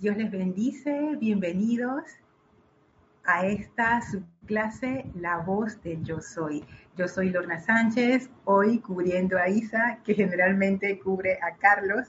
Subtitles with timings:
[0.00, 2.04] Dios les bendice, bienvenidos
[3.22, 6.64] a esta subclase La voz del yo soy.
[6.96, 12.06] Yo soy Lorna Sánchez, hoy cubriendo a Isa, que generalmente cubre a Carlos.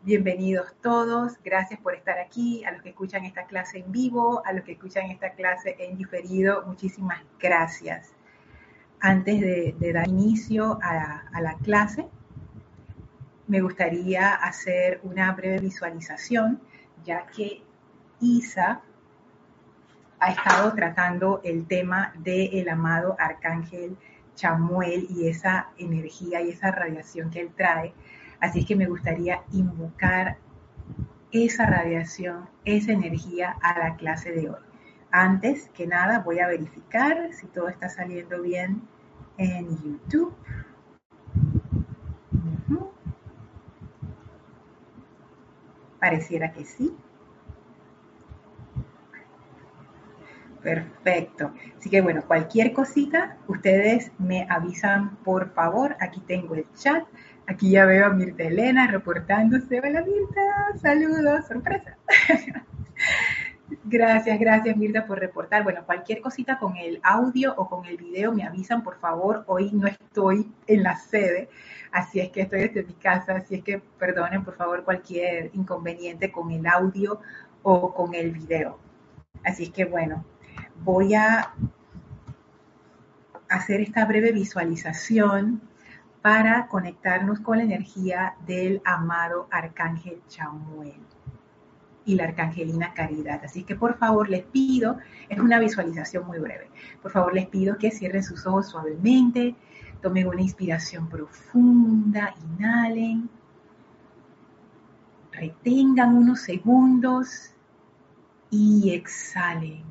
[0.00, 4.54] Bienvenidos todos, gracias por estar aquí, a los que escuchan esta clase en vivo, a
[4.54, 8.14] los que escuchan esta clase en diferido, muchísimas gracias.
[8.98, 12.06] Antes de, dar inicio a, a la clase,
[13.46, 16.62] me gustaría hacer una breve visualización
[17.06, 17.62] ya que
[18.20, 18.82] Isa
[20.18, 23.96] ha estado tratando el tema del amado arcángel
[24.34, 27.94] Chamuel y esa energía y esa radiación que él trae.
[28.40, 30.36] Así es que me gustaría invocar
[31.32, 34.60] esa radiación, esa energía a la clase de hoy.
[35.10, 38.82] Antes que nada voy a verificar si todo está saliendo bien
[39.38, 40.34] en YouTube.
[46.00, 46.94] Pareciera que sí.
[50.62, 51.52] Perfecto.
[51.78, 55.96] Así que bueno, cualquier cosita, ustedes me avisan por favor.
[56.00, 57.04] Aquí tengo el chat.
[57.46, 59.78] Aquí ya veo a Mirta Elena reportándose.
[59.78, 61.96] Hola Mirta, saludos, sorpresa.
[63.88, 65.62] Gracias, gracias Mirta por reportar.
[65.62, 69.44] Bueno, cualquier cosita con el audio o con el video me avisan, por favor.
[69.46, 71.48] Hoy no estoy en la sede,
[71.92, 76.32] así es que estoy desde mi casa, así es que perdonen por favor cualquier inconveniente
[76.32, 77.20] con el audio
[77.62, 78.76] o con el video.
[79.44, 80.24] Así es que bueno,
[80.82, 81.54] voy a
[83.48, 85.60] hacer esta breve visualización
[86.22, 91.15] para conectarnos con la energía del amado Arcángel Chamuel
[92.06, 93.44] y la arcangelina Caridad.
[93.44, 94.96] Así que por favor les pido,
[95.28, 96.70] es una visualización muy breve,
[97.02, 99.54] por favor les pido que cierren sus ojos suavemente,
[100.00, 103.28] tomen una inspiración profunda, inhalen,
[105.32, 107.50] retengan unos segundos
[108.50, 109.82] y exhalen,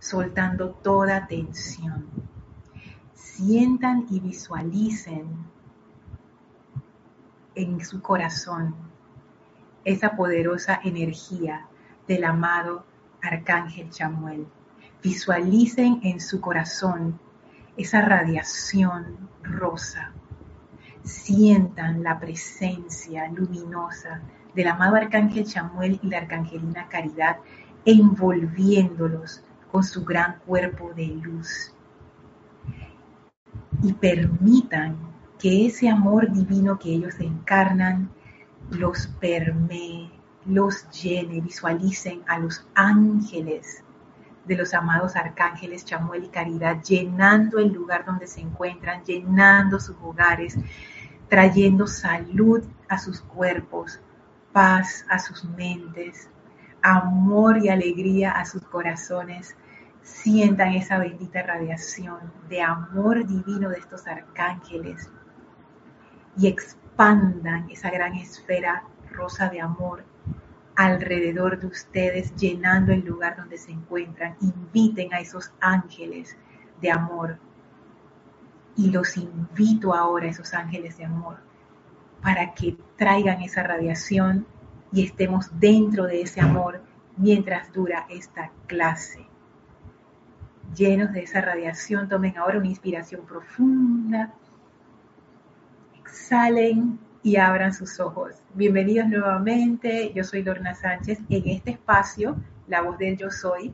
[0.00, 2.06] soltando toda tensión.
[3.14, 5.26] Sientan y visualicen
[7.54, 8.91] en su corazón
[9.84, 11.66] esa poderosa energía
[12.06, 12.84] del amado
[13.20, 14.46] Arcángel Chamuel.
[15.02, 17.18] Visualicen en su corazón
[17.76, 20.12] esa radiación rosa.
[21.02, 24.22] Sientan la presencia luminosa
[24.54, 27.38] del amado Arcángel Chamuel y la Arcangelina Caridad
[27.84, 31.74] envolviéndolos con su gran cuerpo de luz.
[33.82, 34.96] Y permitan
[35.38, 38.10] que ese amor divino que ellos encarnan
[38.72, 40.10] los permee,
[40.46, 43.84] los llene, visualicen a los ángeles
[44.44, 49.96] de los amados arcángeles Chamuel y Caridad, llenando el lugar donde se encuentran, llenando sus
[50.02, 50.56] hogares,
[51.28, 54.00] trayendo salud a sus cuerpos,
[54.52, 56.28] paz a sus mentes,
[56.82, 59.56] amor y alegría a sus corazones.
[60.02, 62.18] Sientan esa bendita radiación
[62.48, 65.08] de amor divino de estos arcángeles
[66.36, 66.81] y expandan
[67.70, 70.04] esa gran esfera rosa de amor
[70.76, 74.36] alrededor de ustedes, llenando el lugar donde se encuentran.
[74.40, 76.36] Inviten a esos ángeles
[76.80, 77.38] de amor.
[78.76, 81.38] Y los invito ahora, esos ángeles de amor,
[82.22, 84.46] para que traigan esa radiación
[84.92, 86.82] y estemos dentro de ese amor
[87.16, 89.26] mientras dura esta clase.
[90.74, 94.32] Llenos de esa radiación, tomen ahora una inspiración profunda
[96.12, 98.32] salen y abran sus ojos.
[98.54, 101.20] Bienvenidos nuevamente, yo soy Lorna Sánchez.
[101.30, 102.36] En este espacio,
[102.68, 103.72] La voz del yo soy,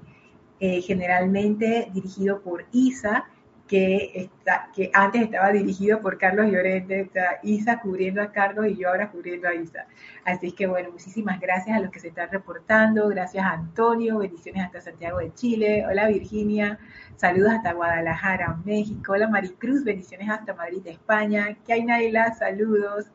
[0.60, 3.26] eh, generalmente dirigido por Isa,
[3.68, 8.76] que, está, que antes estaba dirigido por Carlos Llorente, está Isa cubriendo a Carlos y
[8.76, 9.86] yo ahora cubriendo a Isa.
[10.24, 14.64] Así que bueno, muchísimas gracias a los que se están reportando, gracias a Antonio, bendiciones
[14.64, 16.78] hasta Santiago de Chile, hola Virginia,
[17.16, 23.06] saludos hasta Guadalajara, México, hola Maricruz, bendiciones hasta Madrid, España, que hay Naila, saludos,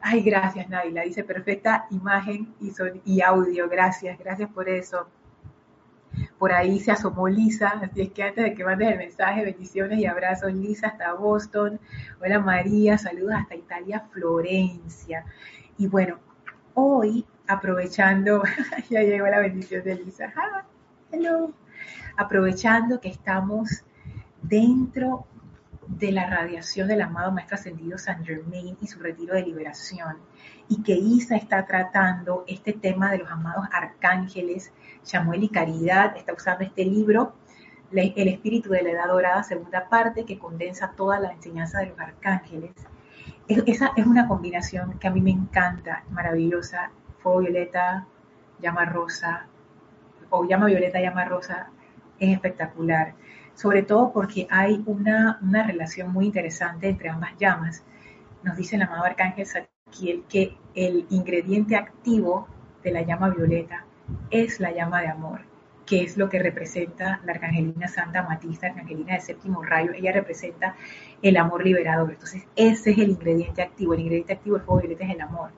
[0.00, 5.08] ay gracias Naila, dice perfecta imagen y, son, y audio, gracias, gracias por eso.
[6.38, 9.98] Por ahí se asomó Lisa, así es que antes de que mandes el mensaje, bendiciones
[9.98, 11.80] y abrazos, Lisa hasta Boston.
[12.20, 15.24] Hola María, saludos hasta Italia, Florencia.
[15.78, 16.18] Y bueno,
[16.74, 18.42] hoy aprovechando,
[18.90, 20.32] ya llegó la bendición de Lisa.
[21.10, 21.52] Hello.
[22.16, 23.84] Aprovechando que estamos
[24.42, 25.26] dentro
[25.88, 30.18] de la radiación del amado Maestro Ascendido San Germain y su retiro de liberación,
[30.68, 34.72] y que Isa está tratando este tema de los amados arcángeles,
[35.02, 37.34] Samuel y Caridad, está usando este libro,
[37.92, 42.00] El Espíritu de la Edad Dorada, segunda parte, que condensa toda la enseñanza de los
[42.00, 42.72] arcángeles.
[43.48, 48.06] esa es una combinación que a mí me encanta, maravillosa, fuego violeta,
[48.60, 49.46] llama rosa,
[50.30, 51.70] o llama violeta, llama rosa,
[52.18, 53.14] es espectacular.
[53.56, 57.82] Sobre todo porque hay una, una relación muy interesante entre ambas llamas.
[58.44, 62.46] Nos dice el amado Arcángel Saquiel que el ingrediente activo
[62.84, 63.84] de la llama violeta
[64.30, 65.40] es la llama de amor,
[65.86, 69.92] que es lo que representa la Arcangelina Santa Matista, Arcangelina de séptimo rayo.
[69.92, 70.76] Ella representa
[71.22, 72.12] el amor liberador.
[72.12, 73.94] Entonces, ese es el ingrediente activo.
[73.94, 75.50] El ingrediente activo del fuego violeta es el amor.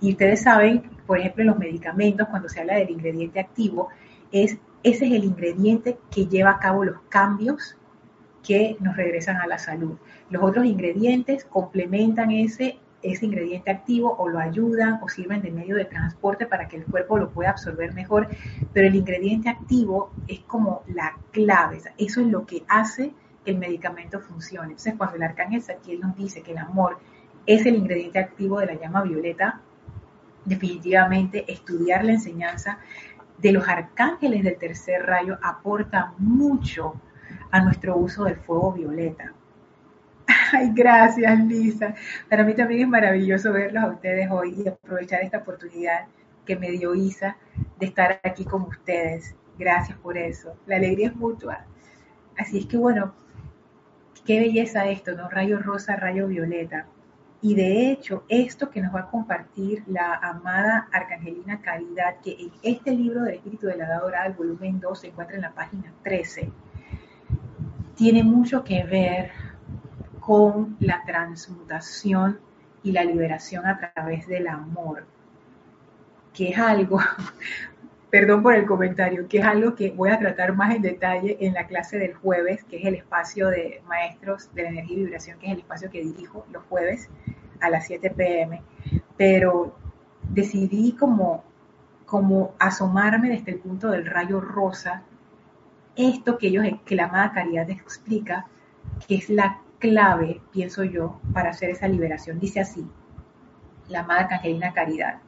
[0.00, 3.88] Y ustedes saben, por ejemplo, en los medicamentos, cuando se habla del ingrediente activo,
[4.32, 7.76] es, ese es el ingrediente que lleva a cabo los cambios
[8.46, 9.96] que nos regresan a la salud.
[10.30, 15.86] Los otros ingredientes complementan ese, ingrediente activo o lo ayudan o sirven de medio de
[15.86, 18.28] transporte para que el cuerpo lo pueda absorber mejor,
[18.72, 23.12] pero el ingrediente activo es como la clave, eso es lo que hace
[23.44, 24.68] que el medicamento funcione.
[24.68, 26.98] Entonces, cuando el arcángel Saquiel nos dice que el amor
[27.44, 29.60] es el ingrediente activo de la llama violeta,
[30.44, 32.78] definitivamente estudiar la enseñanza
[33.38, 36.94] de los arcángeles del tercer rayo aporta mucho
[37.50, 39.32] a nuestro uso del fuego violeta.
[40.52, 41.94] Ay, gracias Lisa.
[42.28, 46.06] Para mí también es maravilloso verlos a ustedes hoy y aprovechar esta oportunidad
[46.44, 47.36] que me dio Isa
[47.78, 49.34] de estar aquí con ustedes.
[49.58, 50.56] Gracias por eso.
[50.66, 51.64] La alegría es mutua.
[52.38, 53.14] Así es que bueno,
[54.24, 55.28] qué belleza esto, ¿no?
[55.28, 56.86] Rayo rosa, rayo violeta.
[57.42, 62.52] Y de hecho, esto que nos va a compartir la amada Arcangelina Caridad, que en
[62.62, 65.52] este libro del Espíritu de la Edad Dorada, el volumen 2, se encuentra en la
[65.52, 66.50] página 13,
[67.94, 69.30] tiene mucho que ver
[70.20, 72.40] con la transmutación
[72.82, 75.06] y la liberación a través del amor,
[76.32, 77.00] que es algo,
[78.10, 81.54] perdón por el comentario, que es algo que voy a tratar más en detalle en
[81.54, 85.38] la clase del jueves, que es el espacio de maestros de la energía y vibración,
[85.38, 87.08] que es el espacio que dirijo los jueves
[87.60, 88.62] a las 7 pm.
[89.16, 89.76] Pero
[90.22, 91.44] decidí como,
[92.04, 95.02] como asomarme desde el punto del rayo rosa,
[95.96, 98.46] esto que ellos, que la amada Caridad explica,
[99.08, 102.38] que es la clave, pienso yo, para hacer esa liberación.
[102.38, 102.86] Dice así,
[103.88, 105.20] la amada Angelina Caridad.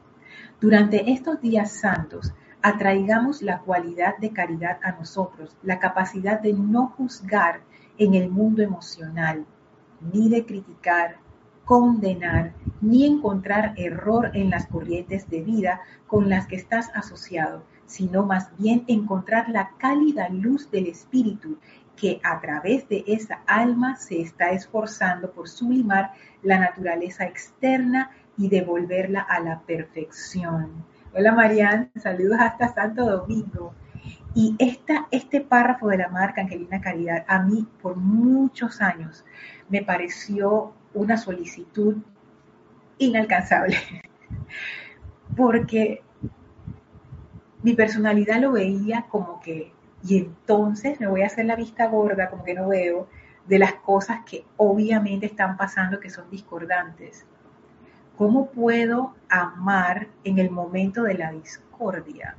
[0.59, 6.87] Durante estos días santos, atraigamos la cualidad de caridad a nosotros, la capacidad de no
[6.97, 7.61] juzgar
[7.97, 9.45] en el mundo emocional,
[10.13, 11.17] ni de criticar,
[11.65, 18.25] condenar, ni encontrar error en las corrientes de vida con las que estás asociado, sino
[18.25, 21.57] más bien encontrar la cálida luz del Espíritu
[21.95, 28.47] que a través de esa alma se está esforzando por sublimar la naturaleza externa y
[28.47, 30.85] devolverla a la perfección.
[31.11, 33.73] Hola Marian, saludos hasta Santo Domingo.
[34.35, 39.25] Y esta, este párrafo de la marca Angelina Caridad a mí por muchos años
[39.69, 41.97] me pareció una solicitud
[42.99, 43.75] inalcanzable,
[45.35, 46.03] porque
[47.63, 49.73] mi personalidad lo veía como que,
[50.03, 53.09] y entonces me voy a hacer la vista gorda, como que no veo,
[53.47, 57.25] de las cosas que obviamente están pasando que son discordantes.
[58.19, 62.35] ¿Cómo puedo amar en el momento de la discordia?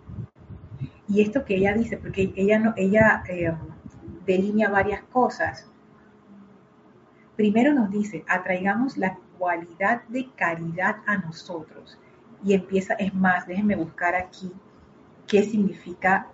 [1.08, 3.50] Y esto que ella dice, porque ella, no, ella eh,
[4.26, 5.66] delinea varias cosas.
[7.34, 11.98] Primero nos dice, atraigamos la cualidad de caridad a nosotros.
[12.44, 14.52] Y empieza, es más, déjenme buscar aquí
[15.26, 16.26] qué significa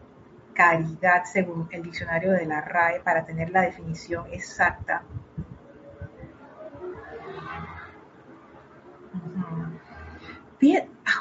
[0.54, 5.04] caridad según el diccionario de la RAE para tener la definición exacta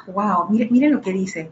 [0.08, 1.52] wow, miren, miren lo que dice.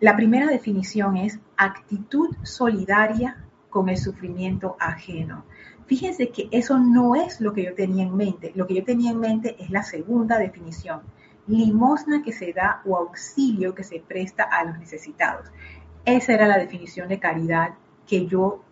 [0.00, 5.44] La primera definición es actitud solidaria con el sufrimiento ajeno.
[5.86, 8.52] Fíjense que eso no es lo que yo tenía en mente.
[8.54, 11.00] Lo que yo tenía en mente es la segunda definición.
[11.46, 15.50] Limosna que se da o auxilio que se presta a los necesitados.
[16.04, 17.74] Esa era la definición de caridad
[18.06, 18.62] que yo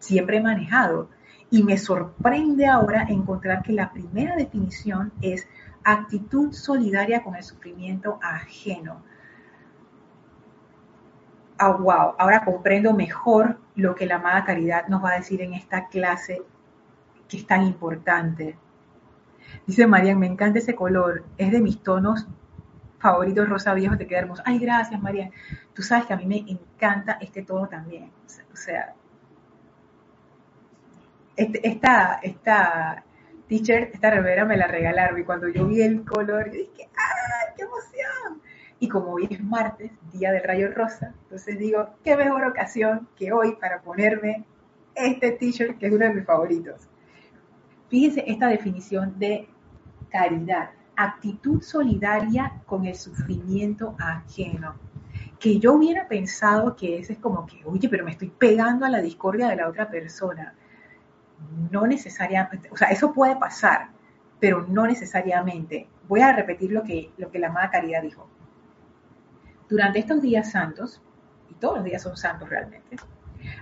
[0.00, 1.08] siempre he manejado.
[1.50, 5.46] Y me sorprende ahora encontrar que la primera definición es
[5.84, 9.02] actitud solidaria con el sufrimiento ajeno.
[11.58, 15.54] Ah, wow, ahora comprendo mejor lo que la amada Caridad nos va a decir en
[15.54, 16.42] esta clase
[17.28, 18.58] que es tan importante.
[19.66, 22.26] Dice Marian, me encanta ese color, es de mis tonos
[22.98, 24.42] favoritos rosa viejo, te queda hermoso.
[24.44, 25.30] Ay, gracias Marian.
[25.74, 28.10] Tú sabes que a mí me encanta este tono también.
[28.52, 28.94] O sea,
[31.36, 32.20] este, esta,
[33.54, 37.52] teacher, esta revera me la regalaron y cuando yo vi el color, yo dije, ¡ah,
[37.56, 38.42] qué emoción!
[38.80, 43.32] Y como hoy es martes, día del rayo rosa, entonces digo, qué mejor ocasión que
[43.32, 44.44] hoy para ponerme
[44.96, 46.88] este t-shirt que es uno de mis favoritos.
[47.88, 49.48] Fíjense esta definición de
[50.10, 54.74] caridad, actitud solidaria con el sufrimiento ajeno.
[55.38, 58.90] que yo hubiera pensado que ese es como que, oye, pero me estoy pegando a
[58.90, 60.54] la discordia de la otra persona.
[61.70, 63.88] No necesariamente, o sea, eso puede pasar,
[64.40, 65.88] pero no necesariamente.
[66.08, 68.28] Voy a repetir lo que, lo que la amada Caridad dijo.
[69.68, 71.00] Durante estos días santos,
[71.50, 72.96] y todos los días son santos realmente,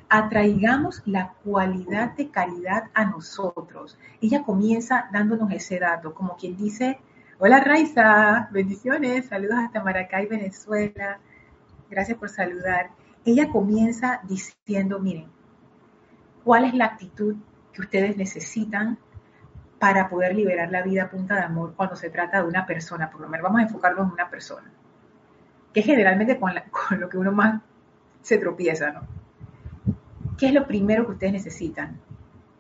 [0.09, 3.99] atraigamos la cualidad de caridad a nosotros.
[4.21, 7.01] Ella comienza dándonos ese dato, como quien dice,
[7.39, 11.19] hola Raiza, bendiciones, saludos hasta Maracay, Venezuela,
[11.91, 12.91] gracias por saludar.
[13.25, 15.29] Ella comienza diciendo, miren,
[16.45, 17.37] ¿cuál es la actitud
[17.73, 18.99] que ustedes necesitan
[19.79, 23.11] para poder liberar la vida a punta de amor cuando se trata de una persona?
[23.11, 24.71] Por lo menos vamos a enfocarnos en una persona,
[25.73, 26.53] que es generalmente con,
[27.01, 27.61] lo que uno más
[28.21, 29.01] se tropieza, ¿no?
[30.39, 31.99] ¿Qué es lo primero que ustedes necesitan?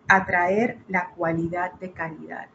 [0.08, 2.48] Atraer la cualidad de caridad.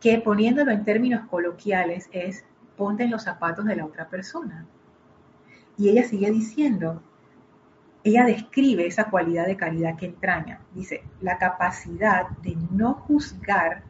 [0.00, 2.44] Que poniéndolo en términos coloquiales es
[2.76, 4.64] ponte en los zapatos de la otra persona.
[5.76, 7.02] Y ella sigue diciendo,
[8.08, 10.60] ella describe esa cualidad de caridad que entraña.
[10.74, 13.82] Dice, la capacidad de no juzgar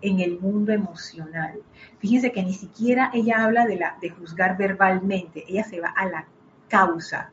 [0.00, 1.60] en el mundo emocional.
[1.98, 6.06] Fíjense que ni siquiera ella habla de, la, de juzgar verbalmente, ella se va a
[6.06, 6.26] la
[6.68, 7.32] causa,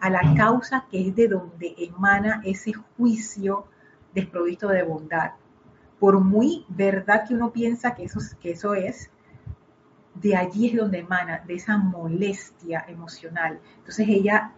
[0.00, 3.66] a la causa que es de donde emana ese juicio
[4.12, 5.32] desprovisto de bondad.
[6.00, 9.10] Por muy verdad que uno piensa que eso, que eso es,
[10.14, 13.60] de allí es donde emana, de esa molestia emocional.
[13.78, 14.52] Entonces ella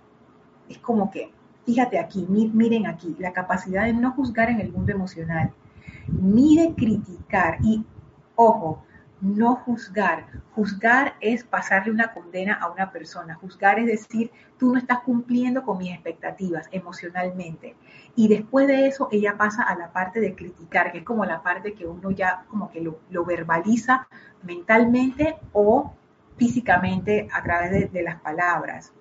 [0.72, 1.30] es como que,
[1.64, 5.52] fíjate aquí, miren aquí, la capacidad de no juzgar en el mundo emocional,
[6.08, 7.58] ni de criticar.
[7.62, 7.84] Y
[8.34, 8.82] ojo,
[9.22, 10.26] no juzgar.
[10.54, 13.36] Juzgar es pasarle una condena a una persona.
[13.36, 17.76] Juzgar es decir, tú no estás cumpliendo con mis expectativas emocionalmente.
[18.16, 21.42] Y después de eso, ella pasa a la parte de criticar, que es como la
[21.42, 24.08] parte que uno ya como que lo, verbaliza
[24.42, 25.94] mentalmente o
[26.36, 28.92] físicamente a través de, de las palabras.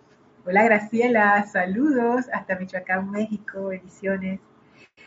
[0.43, 4.39] Hola Graciela, saludos hasta Michoacán, México, bendiciones.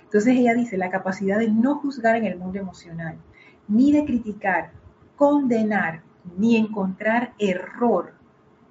[0.05, 3.19] Entonces ella dice la capacidad de no juzgar en el mundo emocional,
[3.67, 4.71] ni de criticar,
[5.17, 6.03] condenar,
[6.39, 8.15] ni encontrar error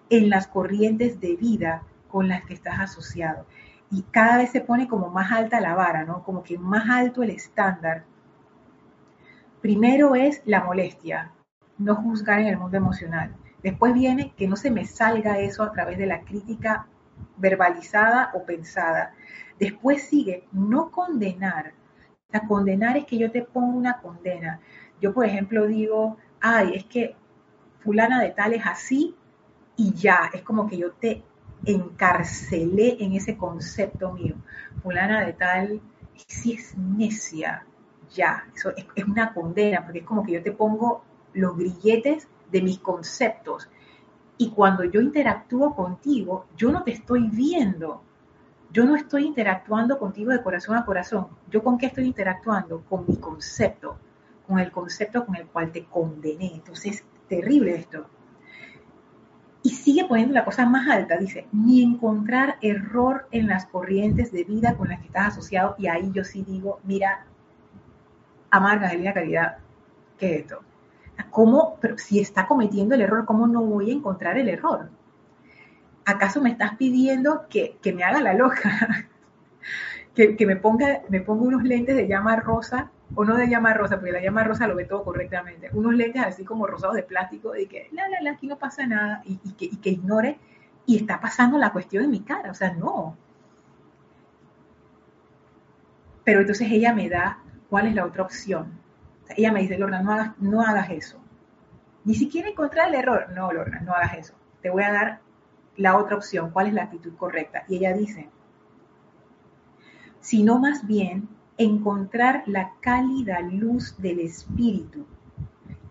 [0.10, 3.46] en las corrientes de vida con las que estás asociado.
[3.91, 6.24] Y cada vez se pone como más alta la vara, ¿no?
[6.24, 8.05] Como que más alto el estándar.
[9.60, 11.34] Primero es la molestia,
[11.77, 13.36] no juzgar en el mundo emocional.
[13.63, 16.88] Después viene que no se me salga eso a través de la crítica
[17.38, 19.13] verbalizada o pensada.
[19.58, 21.74] Después sigue no condenar.
[22.29, 24.60] La condenar es que yo te pongo una condena.
[25.00, 27.15] Yo, por ejemplo, digo, ay, es que
[27.79, 29.15] fulana de tal es así
[29.77, 31.24] y ya, es como que yo te
[31.65, 34.36] encarcelé en ese concepto mío.
[34.82, 35.82] Fulana de tal,
[36.27, 37.65] si es necia,
[38.13, 41.03] ya, eso es, es una condena, porque es como que yo te pongo
[41.34, 43.69] los grilletes de mis conceptos.
[44.38, 48.01] Y cuando yo interactúo contigo, yo no te estoy viendo.
[48.72, 51.27] Yo no estoy interactuando contigo de corazón a corazón.
[51.50, 52.83] ¿Yo con qué estoy interactuando?
[52.89, 53.98] Con mi concepto,
[54.48, 56.53] con el concepto con el cual te condené.
[56.53, 58.05] Entonces, es terrible esto.
[59.63, 64.43] Y sigue poniendo la cosa más alta, dice, ni encontrar error en las corrientes de
[64.43, 65.75] vida con las que estás asociado.
[65.77, 67.25] Y ahí yo sí digo, mira,
[68.51, 69.57] amarga de la Caridad,
[70.17, 70.60] ¿qué es esto?
[71.29, 74.89] ¿Cómo, pero si está cometiendo el error, cómo no voy a encontrar el error?
[76.05, 79.08] ¿Acaso me estás pidiendo que, me haga la loca?
[80.15, 83.98] que, me, ponga, me ponga unos lentes de llama rosa, o no de llama rosa,
[83.98, 87.55] porque la llama rosa lo ve todo correctamente, unos lentes así como rosados de plástico,
[87.55, 90.39] y que, la, la, la, aquí no pasa nada, y, que, y que ignore,
[90.86, 93.17] y está pasando la cuestión en mi cara, o sea, no.
[96.24, 97.39] Pero entonces ella me da,
[97.70, 98.83] ¿cuál es la otra opción?
[99.30, 101.20] Ella me dice, Lorna, no hagas, eso.
[102.03, 103.32] Ni siquiera encontrar el error.
[103.34, 104.34] No, Lorna, no hagas eso.
[104.62, 105.22] Te voy a dar
[105.75, 107.63] la otra opción, cuál es la actitud correcta.
[107.68, 108.30] Y ella dice,
[110.20, 115.06] sino más bien encontrar la cálida luz del espíritu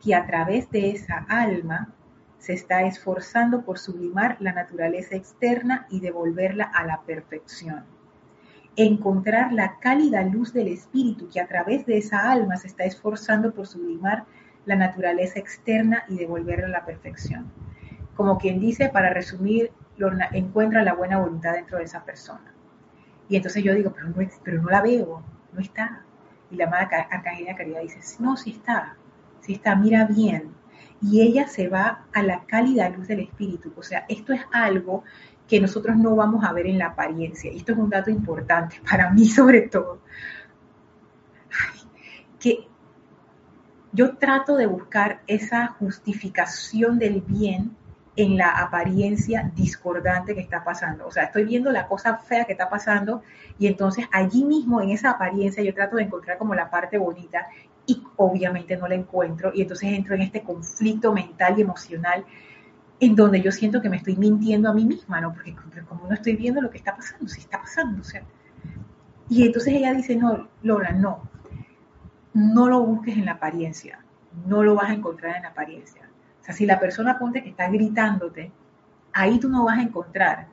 [0.03, 1.93] que a través de esa alma
[2.39, 7.85] se está esforzando por sublimar la naturaleza externa y devolverla a la perfección
[8.77, 13.53] encontrar la cálida luz del espíritu que a través de esa alma se está esforzando
[13.53, 14.25] por sublimar
[14.65, 17.51] la naturaleza externa y devolverla a la perfección.
[18.17, 19.73] Como quien dice, para resumir,
[20.33, 22.55] encuentra la buena voluntad dentro de esa persona.
[23.29, 26.05] Y entonces yo digo, pero no, pero no la veo, no está.
[26.51, 28.97] Y la amada Arcángela Caridad dice, no, sí está,
[29.41, 30.55] sí está, mira bien.
[31.01, 33.73] Y ella se va a la cálida luz del espíritu.
[33.77, 35.03] O sea, esto es algo
[35.49, 37.53] que nosotros no vamos a ver en la apariencia.
[37.53, 40.01] Y esto es un dato importante para mí sobre todo.
[42.39, 42.67] que
[43.93, 47.77] yo trato de buscar esa justificación del bien
[48.17, 51.07] en la apariencia discordante que está pasando.
[51.07, 53.23] O sea, estoy viendo la cosa fea que está pasando
[53.59, 57.47] y entonces allí mismo en esa apariencia yo trato de encontrar como la parte bonita
[57.87, 62.25] y obviamente no la encuentro y entonces entro en este conflicto mental y emocional
[63.03, 65.35] en donde yo siento que me estoy mintiendo a mí misma, ¿no?
[65.35, 65.57] Porque
[65.89, 68.23] como no estoy viendo lo que está pasando, si está pasando, o sea.
[69.29, 71.29] Y entonces ella dice, no, Lola, no,
[72.33, 73.99] no lo busques en la apariencia,
[74.47, 76.03] no lo vas a encontrar en la apariencia.
[76.41, 78.53] O sea, si la persona ponte que está gritándote,
[79.13, 80.47] ahí tú no vas a encontrar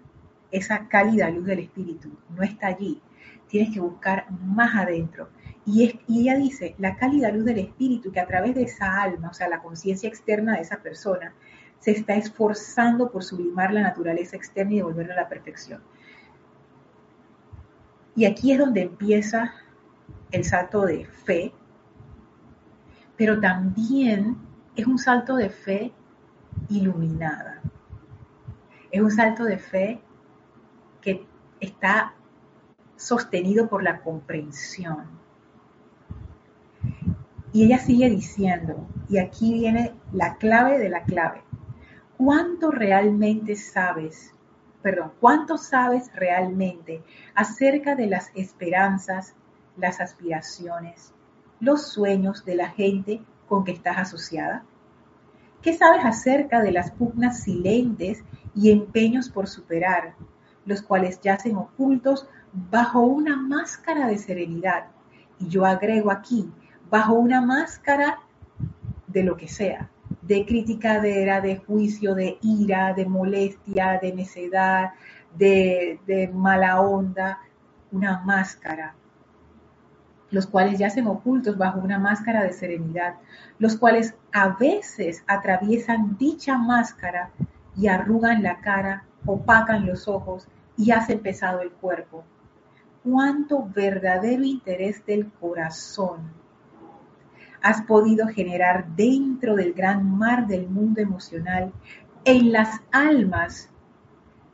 [0.50, 3.00] esa cálida luz del espíritu, no está allí.
[3.48, 5.30] Tienes que buscar más adentro.
[5.68, 9.30] Y, y ella dice, la cálida luz del espíritu, que a través de esa alma,
[9.30, 11.36] o sea, la conciencia externa de esa persona,
[11.80, 15.82] se está esforzando por sublimar la naturaleza externa y devolverla a la perfección.
[18.16, 19.54] Y aquí es donde empieza
[20.32, 21.54] el salto de fe,
[23.16, 24.38] pero también
[24.76, 25.94] es un salto de fe
[26.70, 27.62] iluminada.
[28.92, 30.02] Es un salto de fe
[31.02, 31.26] que
[31.60, 32.14] está
[32.96, 35.06] sostenido por la comprensión.
[37.52, 41.42] Y ella sigue diciendo, y aquí viene la clave de la clave,
[42.20, 44.34] ¿cuánto realmente sabes,
[44.82, 47.02] perdón, cuánto sabes realmente
[47.34, 49.36] acerca de las esperanzas,
[49.78, 51.14] las aspiraciones,
[51.62, 54.66] los sueños de la gente con que estás asociada?
[55.62, 58.22] ¿Qué sabes acerca de las pugnas silentes
[58.54, 60.16] y empeños por superar,
[60.66, 64.88] los cuales yacen ocultos bajo una máscara de serenidad?
[65.40, 66.52] Y yo agrego aquí,
[66.90, 68.20] bajo una máscara
[69.08, 69.90] de lo que sea,
[70.30, 74.92] de criticadera, de juicio, de ira, de molestia, de necedad,
[75.36, 77.40] de, de mala onda,
[77.92, 78.94] una máscara,
[80.30, 83.16] los cuales yacen ocultos bajo una máscara de serenidad,
[83.58, 87.32] los cuales a veces atraviesan dicha máscara
[87.76, 92.24] y arrugan la cara, opacan los ojos y hacen pesado el cuerpo.
[93.04, 96.39] Cuánto verdadero interés del corazón
[97.62, 101.72] has podido generar dentro del gran mar del mundo emocional
[102.26, 103.70] en las almas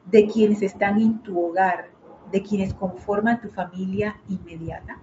[0.06, 1.90] de quienes están en tu hogar,
[2.32, 4.98] de quienes conforman tu familia inmediata.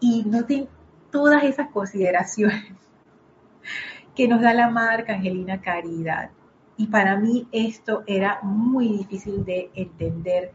[0.00, 0.68] Y noten
[1.10, 2.64] todas esas consideraciones
[4.14, 6.30] que nos da la marca Angelina Caridad.
[6.76, 10.52] Y para mí esto era muy difícil de entender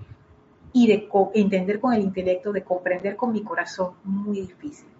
[0.73, 4.96] y de entender con el intelecto, de comprender con mi corazón, muy difícil.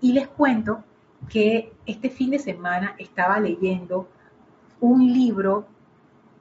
[0.00, 0.84] Y les cuento
[1.28, 4.08] que este fin de semana estaba leyendo
[4.80, 5.66] un libro,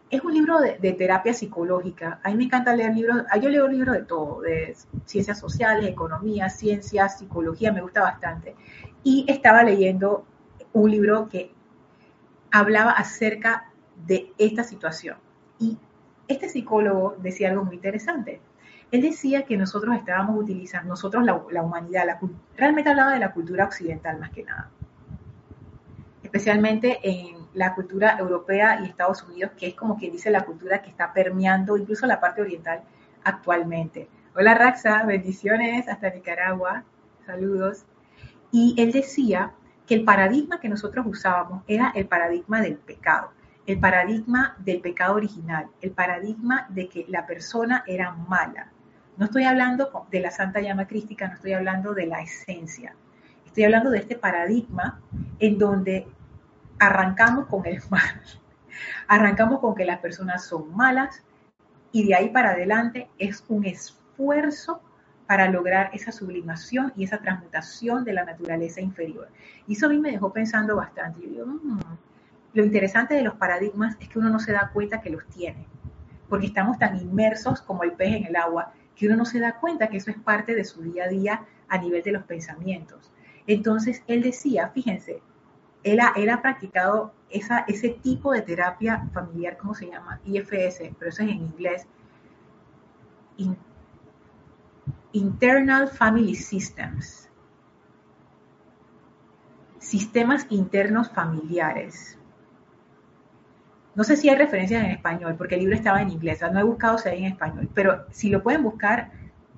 [0.09, 2.19] es un libro de, terapia psicológica.
[2.23, 5.89] A mí me encanta leer libros, ah, yo leo libros de todo, de ciencias sociales,
[5.89, 8.55] economía, ciencias, psicología, me gusta bastante.
[9.03, 10.25] Y estaba leyendo
[10.73, 11.51] un libro que
[12.51, 13.71] hablaba acerca
[14.05, 15.17] de esta situación.
[15.59, 15.77] Y
[16.27, 18.39] este psicólogo decía algo muy interesante.
[18.89, 22.19] Él decía que nosotros estábamos utilizando, nosotros la, humanidad, la,
[22.55, 24.69] realmente hablaba de la cultura occidental más que nada,
[26.23, 30.81] especialmente en la cultura europea y Estados Unidos, que es como quien dice la cultura
[30.81, 32.81] que está permeando incluso la parte oriental
[33.23, 34.07] actualmente.
[34.35, 36.83] Hola Raxa, bendiciones hasta Nicaragua,
[37.25, 37.85] saludos.
[38.51, 39.51] Y él decía
[39.85, 43.31] que el paradigma que nosotros usábamos era el paradigma del pecado,
[43.65, 48.71] el paradigma del pecado original, el paradigma de que la persona era mala,
[49.17, 52.95] no estoy hablando de la santa llama crística, no estoy hablando de la esencia.
[53.45, 55.01] Estoy hablando de este paradigma
[55.39, 56.07] en donde
[56.77, 58.21] arrancamos con el mal.
[59.07, 61.23] Arrancamos con que las personas son malas
[61.91, 64.81] y de ahí para adelante es un esfuerzo
[65.25, 69.29] para lograr esa sublimación y esa transmutación de la naturaleza inferior.
[69.67, 71.21] Y eso a mí me dejó pensando bastante.
[71.21, 71.79] Yo digo, mm,
[72.53, 75.65] lo interesante de los paradigmas es que uno no se da cuenta que los tiene,
[76.29, 79.59] porque estamos tan inmersos como el pez en el agua que uno no se da
[79.59, 83.11] cuenta que eso es parte de su día a día a nivel de los pensamientos.
[83.45, 85.21] Entonces, él decía, fíjense,
[85.83, 90.19] él ha, practicado esa, ese tipo de terapia familiar, ¿cómo se llama?
[90.25, 91.87] IFS, pero eso es en inglés.
[95.11, 97.29] Internal Family Systems.
[99.77, 102.16] Sistemas internos familiares.
[103.97, 106.63] No sé si hay referencias en español, porque el libro estaba en inglés, no he
[106.63, 109.09] buscado si hay en español, pero si lo pueden buscar,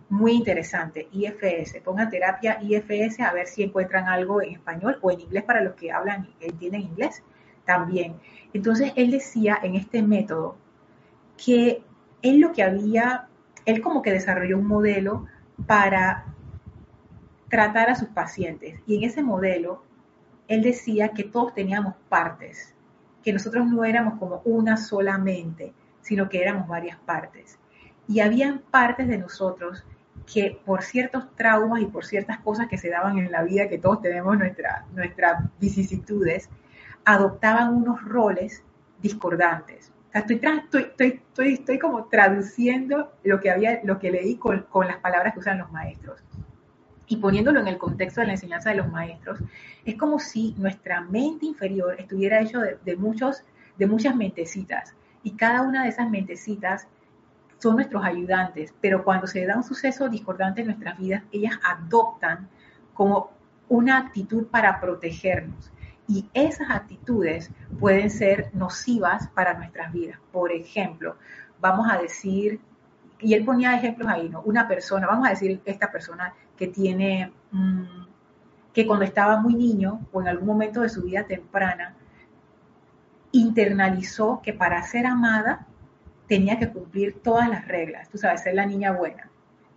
[0.08, 5.20] muy interesante, IFS, pongan terapia IFS a ver si encuentran algo en español o en
[5.20, 7.22] inglés para los que hablan, entienden inglés
[7.66, 8.16] también.
[8.54, 10.56] Entonces, él decía en este método
[11.36, 11.84] que
[12.22, 13.28] él lo que había,
[13.66, 15.26] él como que desarrolló un modelo
[15.68, 16.28] para
[17.50, 18.80] tratar a sus pacientes.
[18.88, 19.84] Y en ese modelo
[20.48, 22.74] él decía que todos teníamos partes
[23.24, 27.60] que nosotros no éramos como una solamente, sino que éramos varias partes.
[28.08, 29.86] Y habían partes de nosotros
[30.32, 33.78] que por ciertos traumas y por ciertas cosas que se daban en la vida, que
[33.78, 36.50] todos tenemos nuestra, nuestras vicisitudes,
[37.06, 38.64] adoptaban unos roles
[39.02, 39.92] discordantes.
[40.14, 40.42] estoy,
[40.98, 45.60] estoy, estoy, como traduciendo lo que, había, lo que leí con las palabras que usan
[45.60, 46.24] los maestros
[47.10, 49.40] y poniéndolo en el contexto de la enseñanza de los maestros,
[49.84, 53.44] es como si nuestra mente inferior estuviera hecho de, muchos,
[53.78, 54.94] de muchas mentecitas
[55.24, 56.88] y cada una de esas mentecitas
[57.58, 62.48] son nuestros ayudantes, pero cuando se da un suceso discordante en nuestras vidas, ellas adoptan
[62.94, 63.32] como
[63.68, 65.72] una actitud para protegernos.
[66.08, 70.18] Y esas actitudes pueden ser nocivas para nuestras vidas.
[70.32, 71.18] Por ejemplo,
[71.60, 72.60] vamos a decir,
[73.20, 74.42] y él ponía ejemplos ahí, ¿no?
[74.42, 78.06] Una persona, vamos a decir esta persona que tiene, mm,
[78.74, 81.96] que cuando estaba muy niño o en algún momento de su vida temprana,
[83.32, 85.66] internalizó que para ser amada
[86.28, 89.30] tenía que cumplir todas las reglas, tú sabes, ser la niña buena.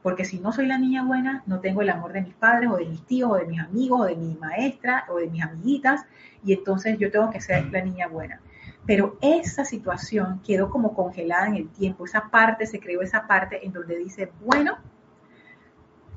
[0.03, 2.77] Porque si no soy la niña buena, no tengo el amor de mis padres o
[2.77, 6.05] de mis tíos o de mis amigos o de mi maestra o de mis amiguitas
[6.45, 8.41] y entonces yo tengo que ser la niña buena.
[8.85, 13.65] Pero esa situación quedó como congelada en el tiempo, esa parte, se creó esa parte
[13.65, 14.79] en donde dice, bueno,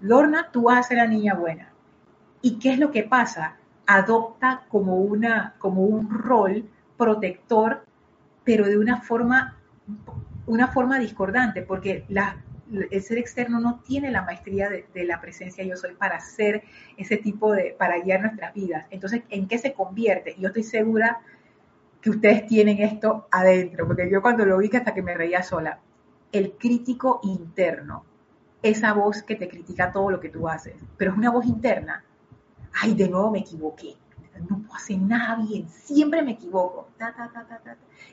[0.06, 1.72] Lorna, tú vas a la niña buena.
[2.44, 3.58] ¿Y qué es lo que pasa?
[3.88, 7.84] Adopta como, una, como un rol protector,
[8.44, 9.58] pero de una forma,
[10.46, 15.76] una forma discordante, porque el ser externo no tiene la maestría de, la presencia yo
[15.76, 18.86] soy para ese tipo de, para guiar nuestras vidas.
[18.92, 20.36] Entonces, ¿en qué se convierte?
[20.38, 21.20] Yo estoy segura
[22.00, 25.80] que ustedes tienen esto adentro, porque yo cuando lo vi hasta que me reía sola,
[26.32, 28.06] el crítico interno
[28.70, 32.04] esa voz que te critica todo lo que tú haces, pero es una voz interna.
[32.74, 33.96] Ay, de nuevo me equivoqué.
[34.50, 36.90] No puedo hacer nada bien, siempre me equivoco.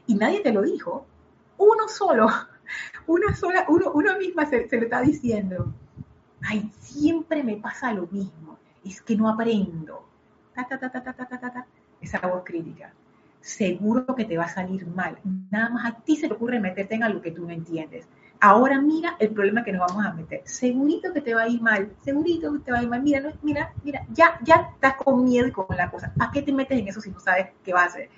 [0.06, 1.06] y nadie te lo dijo.
[1.58, 2.28] Uno solo,
[3.06, 5.72] una sola, uno, uno misma se, se lo está diciendo.
[6.42, 8.58] Ay, siempre me pasa lo mismo.
[8.84, 10.08] Es que no aprendo.
[12.00, 12.92] Esa voz crítica
[13.42, 15.18] seguro que te va a salir mal.
[15.50, 18.08] Nada más a ti se te ocurre meterte en algo que tú no entiendes.
[18.44, 20.42] Ahora mira el problema que nos vamos a meter.
[20.44, 23.00] Segurito que te va a ir mal, segurito que te va a ir mal.
[23.00, 26.12] Mira, mira, mira, ya, ya estás con miedo y con la cosa.
[26.18, 28.08] ¿Para qué te metes en eso si no sabes qué va a hacer?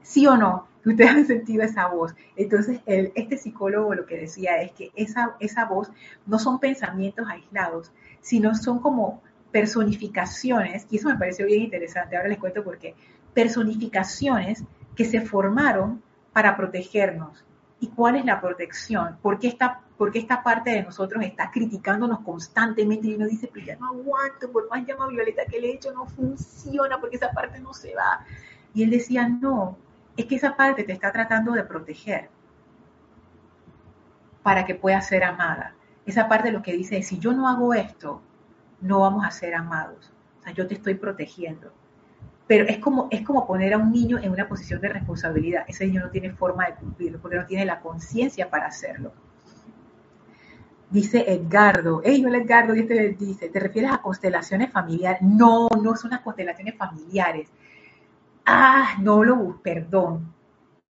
[0.00, 0.68] ¿Sí o no?
[0.86, 2.14] Ustedes han sentido esa voz.
[2.36, 5.90] Entonces, este psicólogo lo que decía es que esa, esa voz
[6.26, 7.90] no son pensamientos aislados,
[8.20, 12.94] sino son como personificaciones, y eso me pareció bien interesante, ahora les cuento por qué,
[13.34, 14.62] personificaciones
[14.94, 17.44] que se formaron para protegernos,
[17.82, 19.18] ¿Y cuál es la protección?
[19.20, 23.66] ¿Por qué esta, porque esta parte de nosotros está criticándonos constantemente y uno dice, pero
[23.66, 27.32] ya no aguanto, por más llama violeta que le he hecho no funciona porque esa
[27.32, 28.24] parte no se va?
[28.72, 29.76] Y él decía, no,
[30.16, 32.30] es que esa parte te está tratando de proteger
[34.44, 35.74] para que pueda ser amada.
[36.06, 38.22] Esa parte lo que dice es, si yo no hago esto,
[38.80, 40.12] no vamos a ser amados.
[40.38, 41.72] O sea, yo te estoy protegiendo
[42.46, 45.64] pero es como, es como poner a un niño en una posición de responsabilidad.
[45.68, 49.12] Ese niño no tiene forma de cumplirlo porque no tiene la conciencia para hacerlo.
[50.90, 55.22] Dice Edgardo, hey, hola Edgardo, y este dice, ¿te refieres a constelaciones familiares?
[55.22, 57.48] No, no son las constelaciones familiares.
[58.44, 60.34] Ah, no lo busqué, perdón,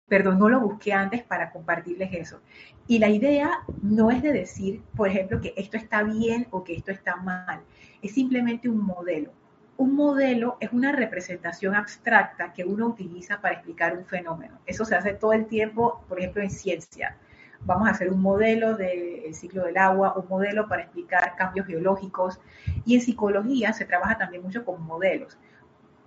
[0.06, 2.40] perdón, no lo busqué antes para compartirles eso.
[2.86, 3.50] Y la idea
[3.82, 7.62] no es de decir, por ejemplo, que esto está bien o que esto está mal,
[8.00, 9.32] es simplemente un modelo
[9.78, 14.58] un modelo es una representación abstracta que uno utiliza para explicar un fenómeno.
[14.66, 17.16] Eso se hace todo el tiempo, por ejemplo, en ciencia.
[17.60, 22.40] Vamos a hacer un modelo del ciclo del agua, un modelo para explicar cambios geológicos.
[22.84, 25.38] Y en psicología se trabaja también mucho con modelos.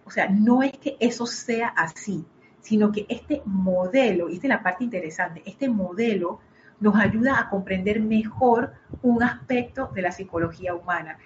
[0.03, 2.25] O sea, no es que eso sea así,
[2.59, 6.41] sino que este modelo, y esta es la parte interesante, este modelo
[6.81, 11.19] nos ayuda a comprender mejor un aspecto de la psicología humana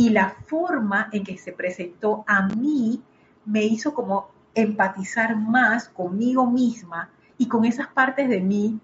[0.00, 3.02] y la forma en que se presentó a mí
[3.44, 8.80] me hizo como empatizar más conmigo misma y con esas partes de mí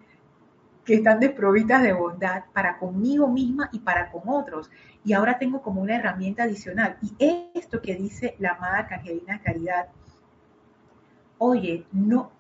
[0.85, 4.70] que están desprovistas de bondad para conmigo misma y para con otros.
[5.07, 6.98] Y ahora tengo como una herramienta adicional.
[7.00, 7.14] Y
[7.55, 9.88] esto que dice la amada Angelina Caridad,
[11.38, 12.31] oye, no,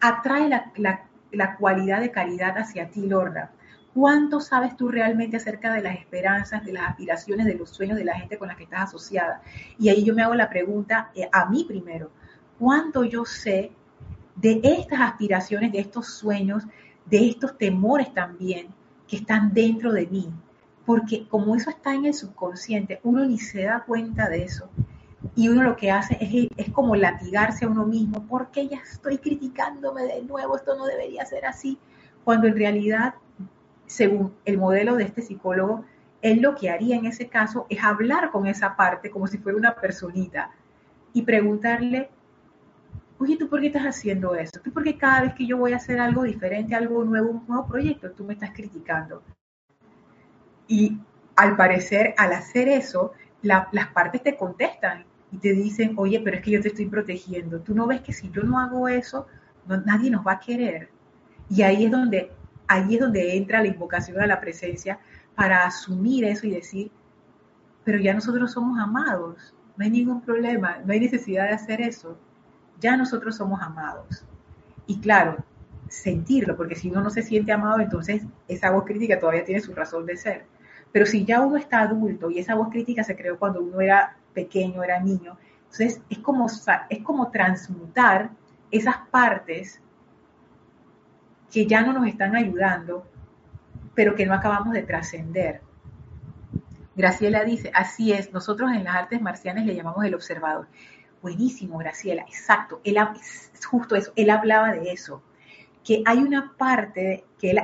[0.00, 3.52] atrae la, la cualidad de caridad hacia ti, Lorna.
[3.96, 8.04] ¿Cuánto sabes tú realmente acerca de las esperanzas, de las aspiraciones, de los sueños de
[8.04, 9.40] la gente con la que estás asociada?
[9.78, 12.10] Y ahí yo me hago la pregunta eh, a mí primero,
[12.58, 13.72] ¿cuánto yo sé
[14.34, 16.64] de estas aspiraciones, de estos sueños,
[17.06, 18.66] de estos temores también
[19.08, 20.28] que están dentro de mí?
[20.84, 24.68] Porque como eso está en el subconsciente, uno ni se da cuenta de eso.
[25.34, 29.16] y uno lo que hace es, es como latigarse a uno mismo, porque ya estoy
[29.16, 31.78] criticándome de nuevo, esto no debería ser así,
[32.24, 33.14] cuando en realidad,
[33.86, 35.84] según el modelo de este psicólogo,
[36.22, 39.58] él lo que haría en ese caso es hablar con esa parte como si fuera
[39.58, 40.50] una personita
[41.12, 42.10] y preguntarle,
[43.18, 44.60] oye, ¿tú por qué estás haciendo eso?
[44.62, 47.44] ¿Tú por qué cada vez que yo voy a hacer algo diferente, algo nuevo, un
[47.46, 49.22] nuevo proyecto, tú me estás criticando?
[50.68, 50.98] Y
[51.36, 56.42] al parecer, al hacer eso, las partes te contestan y te dicen, oye, pero es
[56.42, 57.60] que yo te estoy protegiendo.
[57.60, 59.26] Tú no ves que si yo no hago eso,
[59.84, 60.88] nadie nos va a querer.
[61.48, 62.32] Y ahí es donde,
[62.68, 64.98] ahí es donde entra la invocación a la presencia
[65.34, 66.90] para asumir eso y decir,
[67.84, 72.18] pero ya nosotros somos amados, no hay ningún problema, no hay necesidad de hacer eso.
[72.80, 74.24] Ya nosotros somos amados.
[74.86, 75.36] Y claro,
[75.88, 79.74] sentirlo, porque si uno no se siente amado, entonces esa voz crítica todavía tiene su
[79.74, 80.46] razón de ser.
[80.92, 84.16] Pero si ya uno está adulto y esa voz crítica se creó cuando uno era
[84.32, 85.36] pequeño, era niño.
[85.64, 86.46] Entonces, es como,
[86.88, 88.30] es como transmutar
[88.70, 89.80] esas partes
[91.52, 93.06] que ya no nos están ayudando,
[93.94, 95.60] pero que no acabamos de trascender.
[96.94, 100.66] Graciela dice, así es, nosotros en las artes marcianas le llamamos el observador.
[101.20, 102.80] Buenísimo, Graciela, exacto.
[102.84, 105.22] Él, es justo eso, él hablaba de eso,
[105.84, 107.60] que hay una parte que él,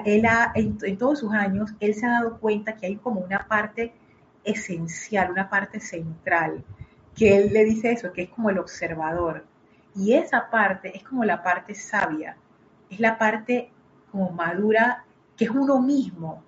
[0.54, 3.94] en, en, todos sus años, él se ha dado cuenta que hay como una parte
[4.44, 6.62] esencial, una parte central,
[7.14, 9.44] que él le dice eso, que es como el observador.
[9.94, 12.36] Y esa parte es como la parte sabia,
[12.92, 13.70] es la parte
[14.11, 15.05] como madura,
[15.37, 16.42] que es uno mismo.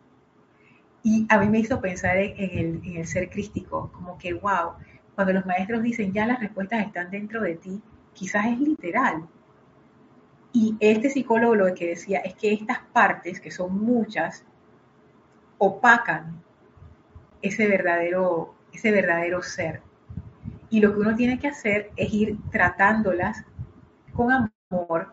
[1.03, 4.73] Y a mí me hizo pensar en, el, en el ser crístico, como que, wow,
[5.15, 9.27] cuando los maestros dicen ya las respuestas están dentro de ti, quizás es literal.
[10.53, 14.45] Y este psicólogo lo que decía es que estas partes, que son muchas,
[15.59, 16.43] opacan
[17.43, 19.83] ese verdadero, ese verdadero ser.
[20.71, 23.45] Y lo que uno tiene que hacer es ir tratándolas
[24.13, 25.13] con amor,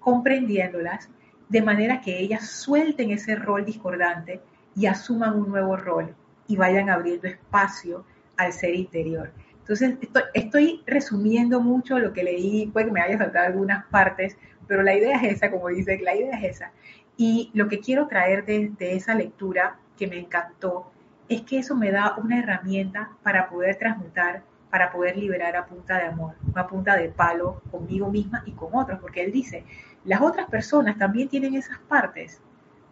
[0.00, 1.08] comprendiéndolas,
[1.48, 4.40] de manera que ellas suelten ese rol discordante
[4.74, 6.14] y asuman un nuevo rol
[6.46, 8.04] y vayan abriendo espacio
[8.36, 9.30] al ser interior.
[9.58, 9.98] Entonces,
[10.34, 14.36] estoy, resumiendo mucho lo que leí, puede que me haya saltado algunas partes,
[14.66, 16.72] pero la idea es esa, como dice, la idea es esa.
[17.16, 20.90] Y lo que quiero traer de esa lectura que me encantó
[21.28, 25.98] es que eso me da una herramienta para poder transmutar, para poder liberar a punta
[25.98, 29.64] de amor, a punta de palo conmigo misma y con otros, porque él dice,
[30.04, 32.40] las otras personas también tienen esas partes,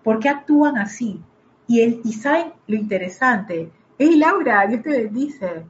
[0.02, 1.22] ¿por qué actúan así?
[1.66, 2.14] Y, él, y
[2.66, 5.66] lo interesante, hey Laura, Dios te bendice,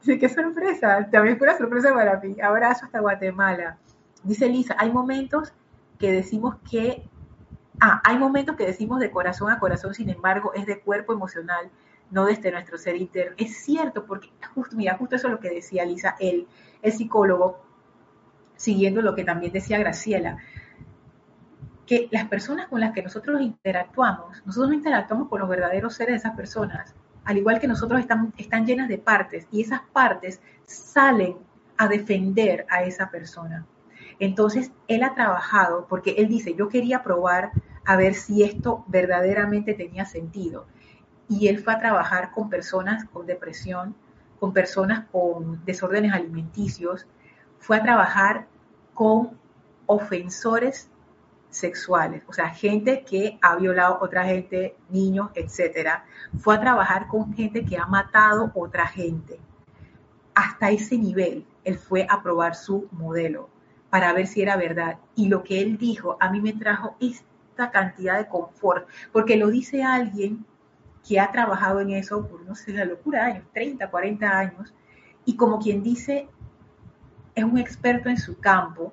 [0.00, 3.78] dice, qué sorpresa, también fue una sorpresa para mí, abrazo hasta Guatemala.
[4.22, 5.52] Dice Lisa, hay momentos
[5.98, 7.02] que decimos que,
[7.80, 11.70] ah, hay momentos que decimos de corazón a corazón, sin embargo, es de cuerpo emocional
[12.10, 13.34] no desde nuestro ser interno.
[13.38, 16.46] Es cierto, porque justo, mira, justo eso es lo que decía Lisa, el,
[16.82, 17.62] el psicólogo,
[18.56, 20.38] siguiendo lo que también decía Graciela,
[21.90, 26.12] que las personas con las que nosotros interactuamos, nosotros no interactuamos con los verdaderos seres
[26.12, 30.40] de esas personas, al igual que nosotros están, están llenas de partes y esas partes
[30.66, 31.36] salen
[31.76, 33.66] a defender a esa persona.
[34.20, 37.50] Entonces, él ha trabajado, porque él dice, yo quería probar
[37.84, 40.68] a ver si esto verdaderamente tenía sentido
[41.28, 43.96] y él fue a trabajar con personas con depresión,
[44.38, 47.08] con personas con desórdenes alimenticios,
[47.58, 48.46] fue a trabajar
[48.94, 49.36] con
[49.86, 50.88] ofensores
[51.50, 56.04] sexuales, o sea, gente que ha violado a otra gente, niños, etcétera.
[56.38, 59.38] Fue a trabajar con gente que ha matado a otra gente.
[60.34, 63.50] Hasta ese nivel, él fue a probar su modelo
[63.90, 64.98] para ver si era verdad.
[65.16, 69.48] Y lo que él dijo a mí me trajo esta cantidad de confort, porque lo
[69.48, 70.46] dice alguien
[71.06, 74.74] que ha trabajado en eso por, no sé, la locura años, 30, 40 años,
[75.24, 76.28] y como quien dice,
[77.34, 78.92] es un experto en su campo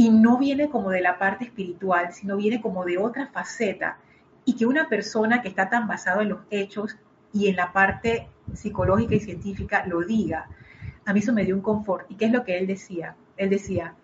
[0.00, 3.98] y no viene como de la parte espiritual, sino viene como de otra faceta,
[4.46, 6.96] y que una persona que está tan basada en los hechos
[7.34, 10.48] y en la parte psicológica y científica lo diga,
[11.04, 12.10] a mí eso me dio un confort.
[12.10, 13.14] ¿Y qué es lo que él decía?
[13.36, 13.94] Él decía,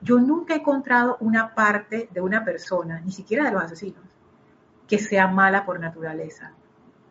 [0.00, 4.04] yo nunca he encontrado una parte de una persona, ni siquiera de los asesinos,
[4.86, 6.52] que sea mala por naturaleza.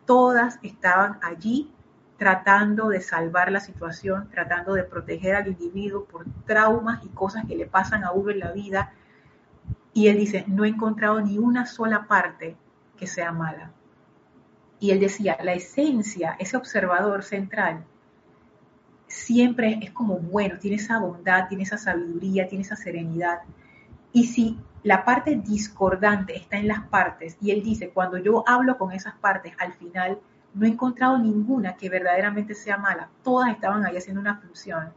[0.06, 1.70] Todas estaban allí
[2.20, 7.56] tratando de salvar la situación, tratando de proteger al individuo por traumas y cosas que
[7.56, 8.92] le pasan a uno en la vida.
[9.94, 12.58] Y él dice, no he encontrado ni una sola parte
[12.98, 13.70] que sea mala.
[14.80, 17.86] Y él decía, la esencia, ese observador central,
[19.06, 23.38] siempre es como bueno, tiene esa bondad, tiene esa sabiduría, tiene esa serenidad.
[24.12, 28.76] Y si la parte discordante está en las partes y él dice, cuando yo hablo
[28.76, 30.18] con esas partes, al final
[30.54, 33.08] no he encontrado ninguna que verdaderamente sea mala.
[33.22, 34.92] Todas estaban ahí haciendo una función.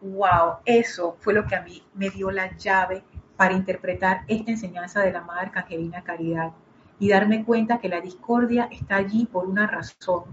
[0.00, 3.02] Wow, eso fue lo que a mí me dio la llave
[3.36, 6.52] para interpretar esta enseñanza de la Madre Arcangelina Caridad
[6.98, 10.24] y darme cuenta que la discordia está allí por una razón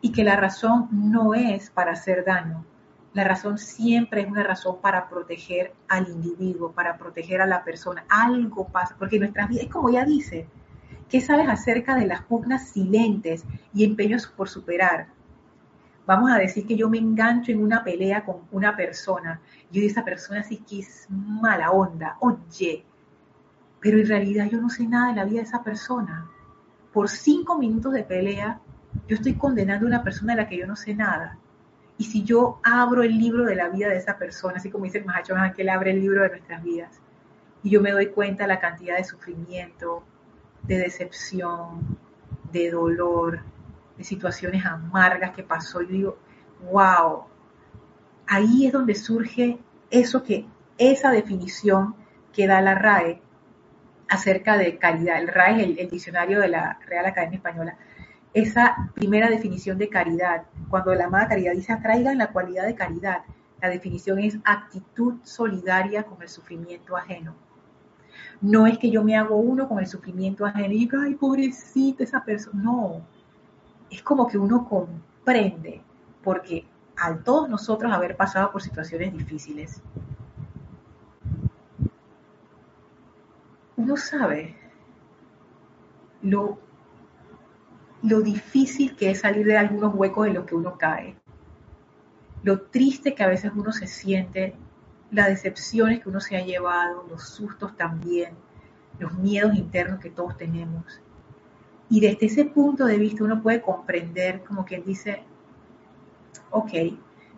[0.00, 2.64] y que la razón no es para hacer daño.
[3.14, 8.04] La razón siempre es una razón para proteger al individuo, para proteger a la persona.
[8.08, 10.48] Algo pasa, porque nuestras vidas, es como ya dice,
[11.12, 13.44] ¿qué sabes acerca de las pugnas silentes
[13.74, 15.08] y empeños por superar?
[16.06, 19.38] Vamos a decir que yo me engancho en una pelea con una persona.
[19.70, 22.16] Yo digo, esa persona sí que es mala onda.
[22.20, 22.86] Oye,
[23.78, 26.30] pero en realidad yo no sé nada de la vida de esa persona.
[26.94, 28.58] Por cinco minutos de pelea,
[29.06, 31.36] yo estoy condenando a una persona de la que yo no sé nada.
[31.98, 34.96] Y si yo abro el libro de la vida de esa persona, así como dice
[34.96, 37.00] el Mahacho que él abre el libro de nuestras vidas,
[37.62, 40.04] y yo me doy cuenta de la cantidad de sufrimiento,
[40.62, 41.98] de decepción,
[42.52, 43.40] de dolor,
[43.96, 46.18] de situaciones amargas que pasó, yo digo,
[46.70, 47.24] wow,
[48.26, 49.58] ahí es donde surge
[49.90, 50.46] eso que,
[50.78, 51.94] esa definición
[52.32, 53.20] que da la RAE
[54.08, 55.18] acerca de caridad.
[55.18, 57.76] El RAE es el, diccionario de la Real Academia Española.
[58.34, 63.22] Esa primera definición de caridad, cuando la amada caridad dice atraigan la cualidad de caridad,
[63.60, 67.34] la definición es actitud solidaria con el sufrimiento ajeno.
[68.42, 72.04] No es que yo me hago uno con el sufrimiento ajeno y digo, ay, pobrecita
[72.04, 72.60] esa persona.
[72.62, 73.00] No,
[73.88, 75.80] es como que uno comprende,
[76.22, 79.80] porque al todos nosotros haber pasado por situaciones difíciles,
[83.76, 84.56] uno sabe
[86.22, 86.58] lo,
[88.02, 91.16] lo difícil que es salir de algunos huecos en los que uno cae,
[92.42, 94.54] lo triste que a veces uno se siente,
[95.12, 98.30] las decepciones que uno se ha llevado, los sustos también,
[98.98, 100.84] los miedos internos que todos tenemos.
[101.88, 105.22] Y desde ese punto de vista uno puede comprender, como quien dice,
[106.50, 106.72] ok,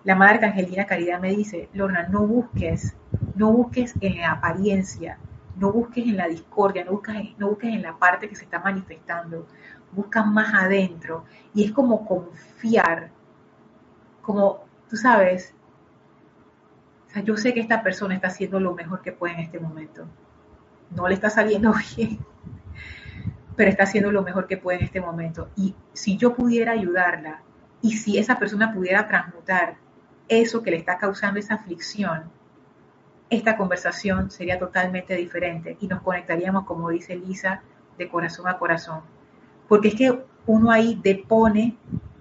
[0.05, 2.97] la Madre Angelina Caridad me dice, Lorna, no busques,
[3.35, 5.19] no busques en la apariencia,
[5.57, 8.61] no busques en la discordia, no busques, no busques en la parte que se está
[8.61, 9.47] manifestando,
[9.91, 11.25] busca más adentro.
[11.55, 13.11] Y es como confiar,
[14.23, 15.55] como, tú sabes,
[17.23, 20.07] yo sé que esta persona está haciendo lo mejor que puede en este momento.
[20.91, 22.19] No le está saliendo bien,
[23.57, 25.49] pero está haciendo lo mejor que puede en este momento.
[25.57, 27.43] Y si yo pudiera ayudarla,
[27.85, 29.77] y si esa persona pudiera transmutar
[30.29, 32.31] eso que le está causando esa aflicción,
[33.29, 37.61] esta conversación sería totalmente diferente y nos conectaríamos, como dice Lisa,
[37.99, 39.03] de corazón a corazón.
[39.69, 41.77] Porque es que uno ahí depone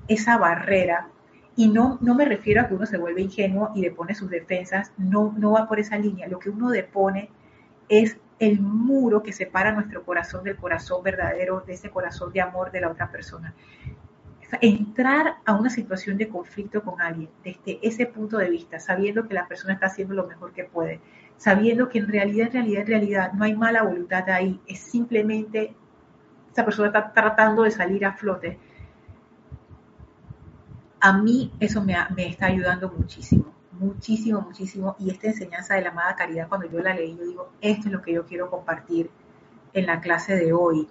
[0.10, 1.08] esa barrera
[1.56, 4.92] y no, no me refiero a que uno se vuelve ingenuo y depone sus defensas,
[4.98, 6.28] no, no va por esa línea.
[6.28, 7.30] Lo que uno depone
[7.90, 12.72] es el muro que separa nuestro corazón del corazón verdadero, de ese corazón de amor
[12.72, 13.54] de la otra persona.
[14.62, 19.34] Entrar a una situación de conflicto con alguien desde ese punto de vista, sabiendo que
[19.34, 21.00] la persona está haciendo lo mejor que puede,
[21.38, 25.76] sabiendo que en realidad, en realidad, en realidad no hay mala voluntad ahí, es simplemente
[26.52, 28.60] esa persona está tratando de salir a flote.
[31.06, 34.96] A mí eso me, está ayudando muchísimo muchísimo, muchísimo.
[34.98, 37.94] Y esta enseñanza de la amada caridad, cuando yo la leí, yo digo, esto es
[37.94, 39.10] lo que yo quiero compartir
[39.74, 40.88] en la clase de hoy.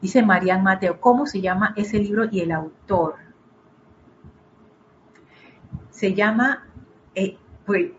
[0.00, 3.16] Dice Marian Mateo, ¿cómo se llama ese libro y el autor?
[5.90, 6.68] Se llama,
[7.16, 7.90] eh, pues,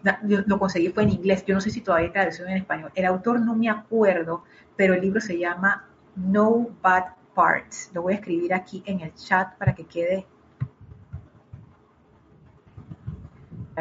[0.45, 2.93] lo conseguí fue en inglés, yo no sé si todavía hay traducción en español.
[2.95, 4.45] El autor no me acuerdo,
[4.78, 7.91] pero el libro se llama No Bad Parts.
[7.93, 10.26] Lo voy a escribir aquí en el chat para que quede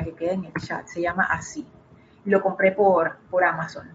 [0.05, 1.67] que quede en el chat, se llama así.
[2.25, 3.89] Lo compré por, por Amazon.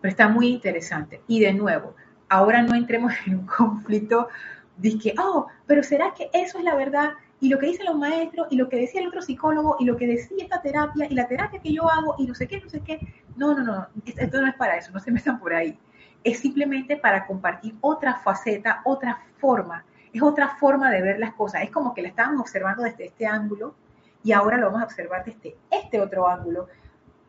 [0.00, 1.22] Pero está muy interesante.
[1.26, 1.94] Y de nuevo,
[2.28, 4.28] ahora no entremos en un conflicto
[4.76, 7.12] de que, oh, pero ¿será que eso es la verdad?
[7.40, 9.96] Y lo que dicen los maestros, y lo que decía el otro psicólogo, y lo
[9.96, 12.68] que decía esta terapia, y la terapia que yo hago, y no sé qué, no
[12.68, 13.00] sé qué.
[13.36, 15.78] No, no, no, esto no es para eso, no se metan por ahí.
[16.24, 21.62] Es simplemente para compartir otra faceta, otra forma es otra forma de ver las cosas.
[21.62, 23.74] Es como que la estábamos observando desde este ángulo
[24.22, 26.68] y ahora lo vamos a observar desde este otro ángulo.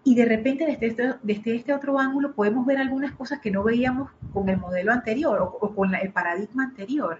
[0.03, 3.63] Y de repente desde este, desde este otro ángulo podemos ver algunas cosas que no
[3.63, 7.19] veíamos con el modelo anterior o, con el paradigma anterior.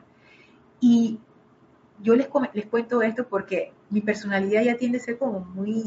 [0.82, 1.20] Y
[2.01, 5.84] yo les, les cuento esto porque mi personalidad ya tiende a ser como muy,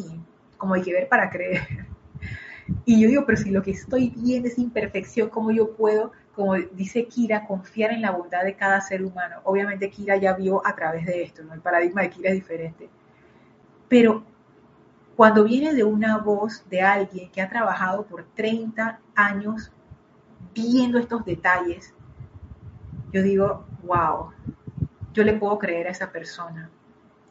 [0.57, 1.61] como hay que ver para creer.
[2.85, 6.55] Y yo digo, pero si lo que estoy viendo es imperfección, ¿cómo yo puedo como
[6.55, 9.37] dice Kira, confiar en la bondad de cada ser humano.
[9.45, 11.55] Obviamente Kira ya vio a través de esto, ¿no?
[11.55, 12.91] El paradigma de Kira es diferente.
[13.89, 14.23] Pero
[15.17, 19.73] cuando viene de una voz de alguien que ha trabajado por 30 años
[20.55, 21.95] viendo estos detalles,
[23.15, 24.31] yo digo, wow,
[25.15, 26.69] yo le puedo creer a esa persona.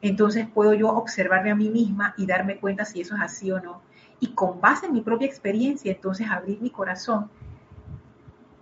[0.02, 3.62] Entonces puedo yo observarme a mí misma y darme cuenta si eso es así o
[3.62, 3.84] no.
[4.20, 7.30] Y con base en mi propia experiencia, entonces abrir mi corazón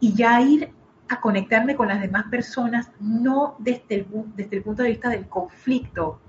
[0.03, 0.69] y ya ir
[1.07, 5.29] a conectarme con las demás personas, no desde el, desde el punto de vista del
[5.29, 6.19] conflicto,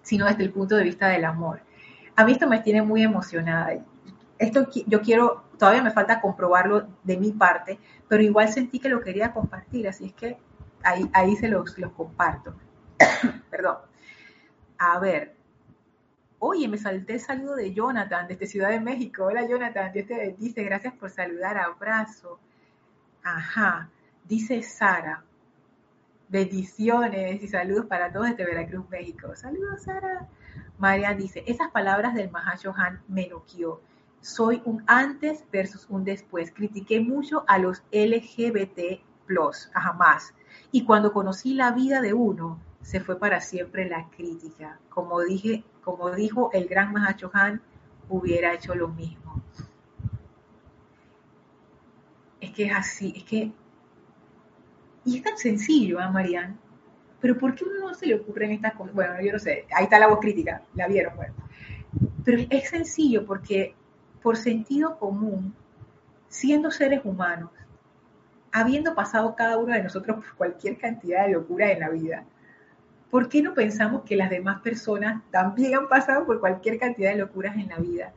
[0.00, 1.60] sino desde el punto de vista del amor.
[2.16, 3.74] A mí esto me tiene muy emocionada.
[4.38, 7.78] Esto yo quiero, todavía me falta comprobarlo de mi parte,
[8.08, 10.38] pero igual sentí que lo quería compartir, así es que
[10.82, 12.54] ahí, ahí se los, los comparto.
[13.50, 13.76] Perdón.
[14.78, 15.36] A ver.
[16.38, 19.26] Oye, me salté el saludo de Jonathan desde Ciudad de México.
[19.26, 20.64] Hola Jonathan, Dios te bendice.
[20.64, 21.58] Gracias por saludar.
[21.58, 22.40] Abrazo.
[23.24, 23.88] Ajá.
[24.24, 25.24] Dice Sara.
[26.28, 29.34] Bendiciones y saludos para todos desde Veracruz, México.
[29.34, 30.28] Saludos, Sara.
[30.78, 33.80] María dice, esas palabras del Mahashohan me noqueó.
[34.20, 36.52] Soy un antes versus un después.
[36.52, 39.00] Critiqué mucho a los LGBT+,
[39.72, 40.34] jamás.
[40.70, 44.78] Y cuando conocí la vida de uno, se fue para siempre la crítica.
[44.90, 45.18] Como,
[45.82, 47.62] como dijo el gran Mahachohan,
[48.08, 49.42] hubiera hecho lo mismo.
[52.44, 53.52] Es que es así, es que...
[55.06, 56.58] Y es tan sencillo, ¿ah, Marian?
[57.20, 58.94] Pero ¿por qué uno no se le ocurren estas cosas?
[58.94, 61.34] Bueno, yo no sé, ahí está la voz crítica, la vieron, bueno.
[62.22, 63.74] Pero es sencillo porque
[64.22, 65.54] por sentido común,
[66.28, 67.50] siendo seres humanos,
[68.52, 72.24] habiendo pasado cada uno de nosotros por cualquier cantidad de locura en la vida,
[73.10, 77.18] ¿por qué no pensamos que las demás personas también han pasado por cualquier cantidad de
[77.18, 78.12] locuras en la vida?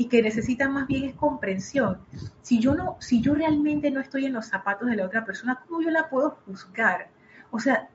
[0.00, 1.98] Y que necesitan más bien es comprensión.
[2.40, 5.62] Si yo no, si yo realmente no estoy en los zapatos de la otra persona,
[5.68, 7.10] ¿cómo yo la puedo juzgar?
[7.50, 7.90] O sea,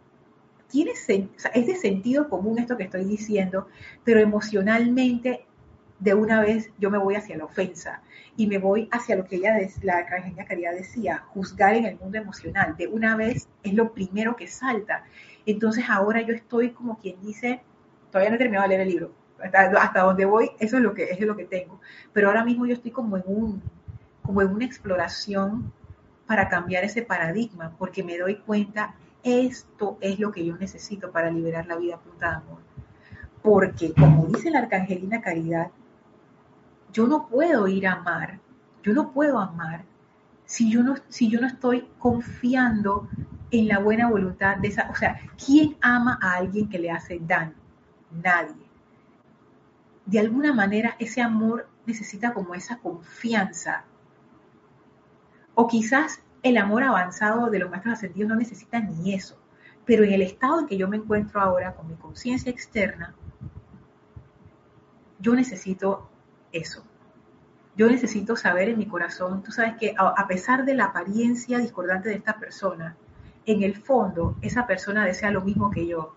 [0.67, 3.69] tiene, es de sentido común esto que estoy diciendo,
[4.03, 5.47] pero emocionalmente
[5.97, 8.03] de una vez yo me voy hacia la ofensa
[8.37, 12.19] y me voy hacia lo que ella, la Arcangenia Caridad decía, juzgar en el mundo
[12.19, 12.77] emocional.
[12.77, 15.05] De una vez es lo primero que salta.
[15.47, 17.63] Entonces ahora yo estoy como quien dice,
[18.11, 19.11] todavía no he terminado de leer el libro,
[19.41, 21.79] hasta, donde voy, eso es lo que eso es lo que tengo.
[22.13, 23.61] Pero ahora mismo yo estoy como en un
[24.21, 25.71] como en una exploración
[26.25, 31.31] para cambiar ese paradigma, porque me doy cuenta esto es lo que yo necesito para
[31.31, 32.59] liberar la vida punta de amor.
[33.41, 35.69] Porque como dice la Arcangelina Caridad,
[36.91, 38.39] yo no puedo ir a amar,
[38.83, 39.83] yo no puedo amar
[40.45, 43.09] si yo no, si yo no estoy confiando
[43.51, 47.19] en la buena voluntad de esa, o sea, ¿quién ama a alguien que le hace
[47.19, 47.55] daño?
[48.11, 48.64] Nadie.
[50.05, 53.85] De alguna manera ese amor necesita como esa confianza.
[55.55, 59.37] O quizás el amor avanzado de los maestros ascendidos no necesita ni eso.
[59.85, 63.15] Pero en el estado en que yo me encuentro ahora, con mi conciencia externa,
[65.19, 66.09] yo necesito
[66.51, 66.83] eso.
[67.75, 72.09] Yo necesito saber en mi corazón, tú sabes que a pesar de la apariencia discordante
[72.09, 72.95] de esta persona,
[73.45, 76.15] en el fondo esa persona desea lo mismo que yo.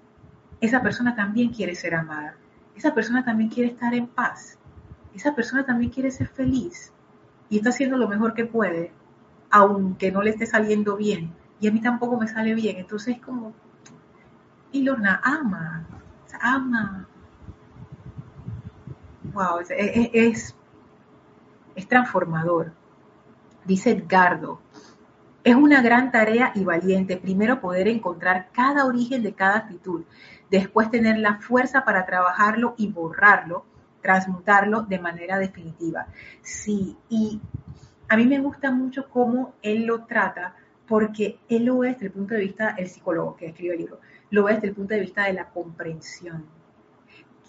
[0.61, 2.37] Esa persona también quiere ser amada.
[2.79, 4.57] Esa persona también quiere estar en paz.
[5.13, 6.93] Esa persona también quiere ser feliz.
[7.51, 8.93] Y está haciendo lo mejor que puede,
[9.51, 11.35] aunque no le esté saliendo bien.
[11.59, 12.77] Y a mí tampoco me sale bien.
[12.77, 13.53] Entonces es como,
[14.71, 15.89] y Lorna ama,
[16.41, 17.09] ama,
[19.33, 20.55] wow, es,
[21.75, 22.75] es, transformador.
[23.65, 24.61] Dice Edgardo,
[25.45, 30.05] es una gran tarea y valiente primero poder encontrar cada origen de cada actitud,
[30.51, 33.65] después tener la fuerza para trabajarlo y borrarlo,
[34.03, 36.07] transmutarlo de manera definitiva.
[36.43, 37.41] Sí, y
[38.09, 40.55] a mí me gusta mucho cómo él lo trata,
[40.87, 44.01] porque él lo ve desde el punto de vista, el psicólogo que escribe el libro,
[44.31, 46.59] lo ve desde el punto de vista de la comprensión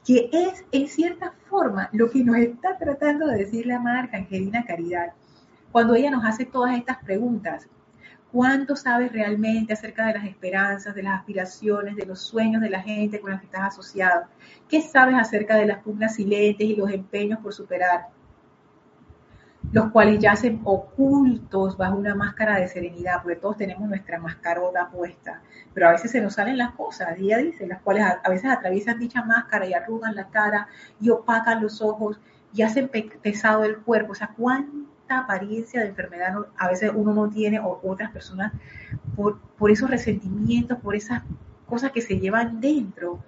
[0.09, 4.65] que es en cierta forma lo que nos está tratando de decir la marca Angelina
[4.65, 5.13] Caridad,
[5.71, 7.69] cuando ella nos hace todas estas preguntas.
[8.31, 12.81] ¿Cuánto sabes realmente acerca de las esperanzas, de las aspiraciones, de los sueños de la
[12.81, 14.25] gente con la que estás asociado?
[14.67, 18.07] ¿Qué sabes acerca de las pugnas silentes y los empeños por superar?
[19.71, 25.41] los cuales yacen ocultos bajo una máscara de serenidad, porque todos tenemos nuestra mascarota puesta,
[25.73, 28.99] pero a veces se nos salen las cosas, ella dice, las cuales a, veces atraviesan
[28.99, 30.67] dicha máscara y arrugan la cara
[30.99, 32.19] y opacan los ojos
[32.53, 32.89] y hacen
[33.21, 34.29] pesado el cuerpo, o sea,
[35.17, 38.53] apariencia de enfermedad a veces uno no tiene o otras personas
[39.15, 41.23] por, por esos resentimientos, por esas
[41.65, 43.19] cosas que se llevan dentro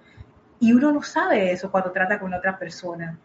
[0.62, 3.18] y uno no sabe eso cuando trata con otra persona.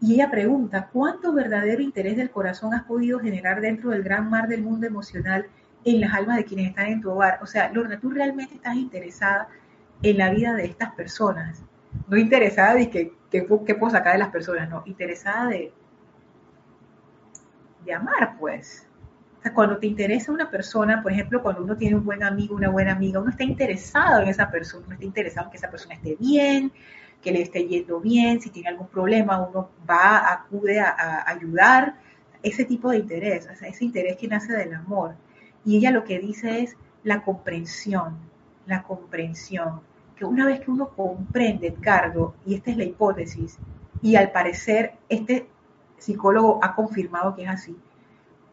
[0.00, 4.48] Y ella pregunta, ¿cuánto verdadero interés del corazón has podido generar dentro del gran mar
[4.48, 5.46] del mundo emocional
[5.84, 7.38] en las almas de quienes están en tu hogar?
[7.42, 9.48] O sea, Lorna, tú realmente estás interesada
[10.02, 11.64] en la vida de estas personas.
[12.06, 15.72] No interesada de que, qué puedo sacar de las personas, no, interesada de,
[17.84, 18.86] de amar, pues.
[19.54, 22.92] cuando te interesa una persona, por ejemplo, cuando uno tiene un buen amigo, una buena
[22.92, 26.16] amiga, uno está interesado en esa persona, uno está interesado en que esa persona esté
[26.18, 26.72] bien,
[27.20, 31.96] que le esté yendo bien, si tiene algún problema, uno va, acude a, ayudar,
[32.42, 35.14] ese tipo de interés, ese interés que nace del amor.
[35.64, 38.18] Y ella lo que dice es la comprensión,
[38.66, 39.80] la comprensión,
[40.16, 43.58] que una vez que uno comprende, Edgardo, y esta es la hipótesis,
[44.02, 45.48] y al parecer este
[46.04, 47.76] psicólogo ha confirmado que es así,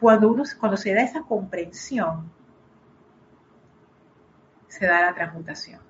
[0.00, 2.30] cuando, uno, cuando se da esa comprensión,
[4.68, 5.80] se da la transmutación.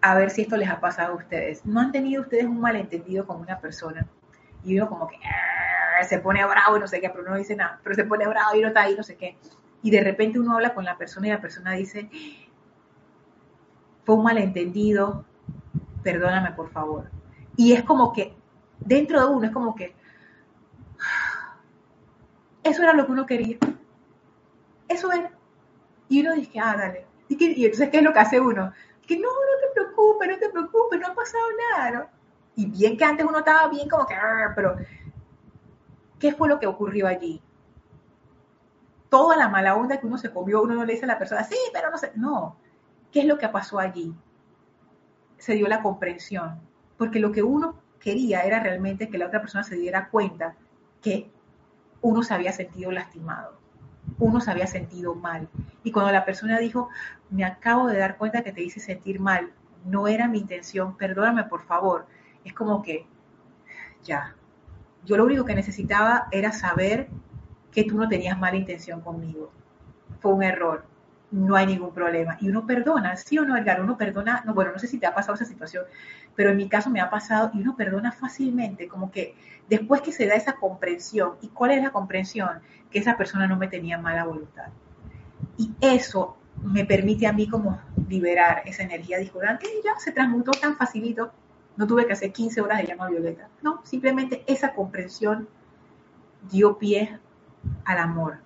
[0.00, 1.64] A ver si esto les ha pasado a ustedes.
[1.64, 4.06] ¿No han tenido ustedes un malentendido con una persona?
[4.62, 7.56] Y uno como que ah", se pone bravo y no sé qué, pero no dice
[7.56, 9.38] nada, pero se pone bravo y no está ahí, no sé qué.
[9.82, 12.10] Y de repente uno habla con la persona y la persona dice,
[14.04, 15.24] fue un malentendido,
[16.02, 17.10] perdóname por favor.
[17.56, 18.36] Y es como que
[18.84, 19.94] dentro de uno es como que
[22.64, 23.58] eso era lo que uno quería.
[24.88, 25.30] Eso era.
[26.08, 27.06] Y uno dice, ah, dale.
[27.28, 28.72] Y, entonces, ¿qué es lo que hace uno?
[29.06, 32.10] Que no, no te preocupes, no te preocupes, no ha pasado nada.
[32.56, 34.76] Y bien que antes uno estaba bien como que, ah", pero
[36.18, 37.42] ¿qué fue lo que ocurrió allí?
[39.10, 41.44] Toda la mala onda que uno se comió, uno no le dice a la persona,
[41.44, 42.56] sí, pero no sé, no.
[43.12, 44.14] ¿Qué es lo que pasó allí?
[45.36, 46.60] Se dio la comprensión,
[46.96, 50.54] porque lo que uno quería era realmente que la otra persona se diera cuenta
[51.00, 51.30] que
[52.02, 53.58] uno se había sentido lastimado,
[54.18, 55.48] uno se había sentido mal.
[55.82, 56.90] Y cuando la persona dijo,
[57.30, 59.52] me acabo de dar cuenta que te hice sentir mal,
[59.86, 62.06] no era mi intención, perdóname por favor,
[62.44, 63.06] es como que,
[64.02, 64.36] ya,
[65.06, 67.08] yo lo único que necesitaba era saber
[67.72, 69.50] que tú no tenías mala intención conmigo.
[70.20, 70.84] Fue un error
[71.34, 72.36] no hay ningún problema.
[72.40, 73.80] Y uno perdona, ¿sí o no, Edgar?
[73.80, 75.84] Uno perdona, no, bueno, no sé si te ha pasado esa situación,
[76.36, 79.34] pero en mi caso me ha pasado y uno perdona fácilmente, como que
[79.68, 82.60] después que se da esa comprensión, ¿y cuál es la comprensión?
[82.90, 84.68] Que esa persona no me tenía mala voluntad.
[85.58, 90.52] Y eso me permite a mí como liberar esa energía discordante que ya se transmutó
[90.52, 91.32] tan facilito,
[91.76, 95.48] no tuve que hacer 15 horas de llama violeta, no, simplemente esa comprensión
[96.48, 97.18] dio pie
[97.84, 98.38] al amor,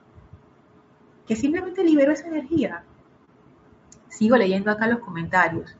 [1.29, 2.83] que simplemente libero esa energía.
[4.09, 5.76] Sigo leyendo acá los comentarios.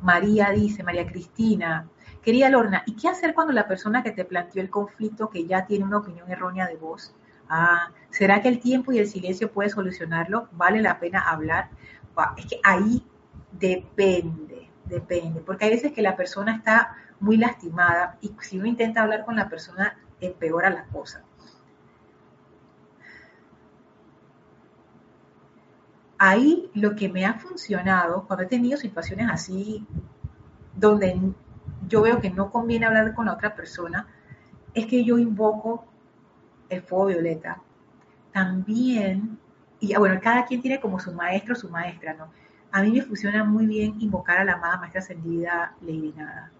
[0.00, 1.86] María dice, María Cristina,
[2.22, 5.66] querida Lorna, ¿y qué hacer cuando la persona que te planteó el conflicto que ya
[5.66, 7.14] tiene una opinión errónea de vos?
[7.48, 10.48] Ah, ¿será que el tiempo y el silencio puede solucionarlo?
[10.52, 11.68] ¿Vale la pena hablar?
[12.38, 13.06] Es que ahí
[13.52, 19.02] depende, depende, porque hay veces que la persona está muy lastimada y si uno intenta
[19.02, 21.25] hablar con la persona, empeora la cosa.
[26.18, 29.86] Ahí lo que me ha funcionado, cuando he tenido situaciones así,
[30.74, 31.18] donde
[31.88, 34.06] yo veo que no conviene hablar con la otra persona,
[34.74, 35.86] es que yo invoco
[36.68, 37.60] el fuego violeta.
[38.32, 39.38] También,
[39.80, 42.28] y ah, bueno, cada quien tiene como su maestro su maestra, ¿no?
[42.70, 46.50] A mí me funciona muy bien invocar a la amada maestra ascendida Lady Nada,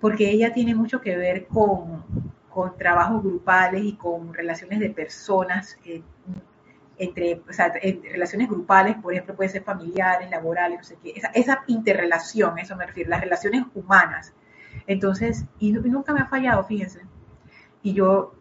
[0.00, 2.04] porque ella tiene mucho que ver con,
[2.48, 6.02] con trabajos grupales y con relaciones de personas, eh,
[6.98, 11.28] entre, o sea, relaciones grupales, por ejemplo, puede ser familiares, laborales, no sé qué, esa,
[11.28, 14.32] esa interrelación, eso me refiero, las relaciones humanas.
[14.86, 17.00] Entonces, y, nunca me ha fallado, fíjense.
[17.82, 18.34] Y yo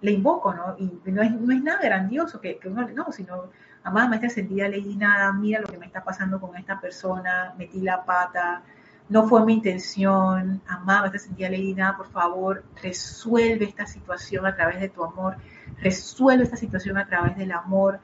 [0.00, 0.76] le invoco, ¿no?
[0.78, 3.50] Y no es, no es nada grandioso que, que uno, no, sino,
[3.84, 7.80] amada maestra sentida, leí nada, mira lo que me está pasando con esta persona, metí
[7.80, 8.62] la pata,
[9.08, 14.54] no fue mi intención, amada maestra sentida, leí nada, por favor, resuelve esta situación a
[14.56, 15.36] través de tu amor
[15.80, 18.00] resuelve esta situación a través del amor.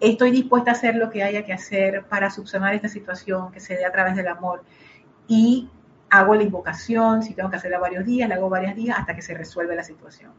[0.00, 3.74] Estoy dispuesta a hacer lo que haya que hacer para subsanar esta situación que se
[3.74, 4.62] dé a través del amor.
[5.26, 5.68] Y
[6.10, 9.22] hago la invocación, si tengo que hacerla varios días, la hago varios días hasta que
[9.22, 10.32] se resuelve la situación.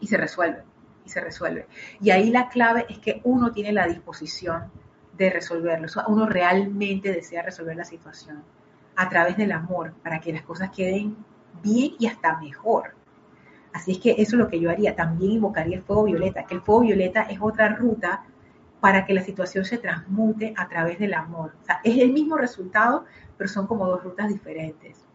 [0.00, 0.62] Y se resuelve,
[1.04, 1.66] y se resuelve.
[2.00, 4.70] Y ahí la clave es que uno tiene la disposición
[5.16, 5.88] de resolverlo.
[6.08, 8.42] uno realmente desea resolver la situación
[8.96, 11.16] a través del amor para que las cosas queden
[11.62, 12.94] bien y hasta mejor.
[13.72, 14.94] Así es que eso es lo que yo haría.
[14.94, 18.24] También invocaría el fuego violeta, que el fuego violeta es otra ruta
[18.80, 21.54] para que la situación se transmute a través del amor.
[21.62, 23.04] O sea, es el mismo resultado,
[23.38, 25.06] pero son como dos rutas diferentes.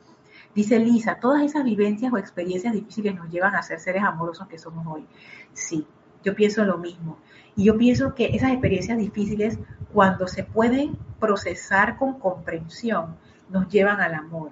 [0.56, 4.58] Dice Lisa, todas esas vivencias o experiencias difíciles nos llevan a ser seres amorosos que
[4.58, 5.06] somos hoy.
[5.54, 5.86] Sí,
[6.24, 7.20] yo pienso lo mismo.
[7.58, 9.60] Y yo pienso que esas experiencias difíciles,
[9.92, 13.18] cuando se pueden procesar con comprensión,
[13.50, 14.52] nos llevan al amor.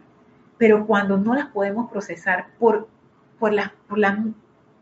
[0.57, 2.89] Pero cuando no las podemos procesar por
[3.39, 3.51] por,
[3.87, 3.99] por,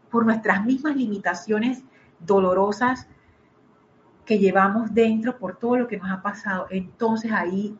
[0.09, 1.84] por nuestras mismas limitaciones
[2.19, 3.07] dolorosas
[4.26, 7.78] que llevamos dentro por todo lo que nos ha pasado, entonces ahí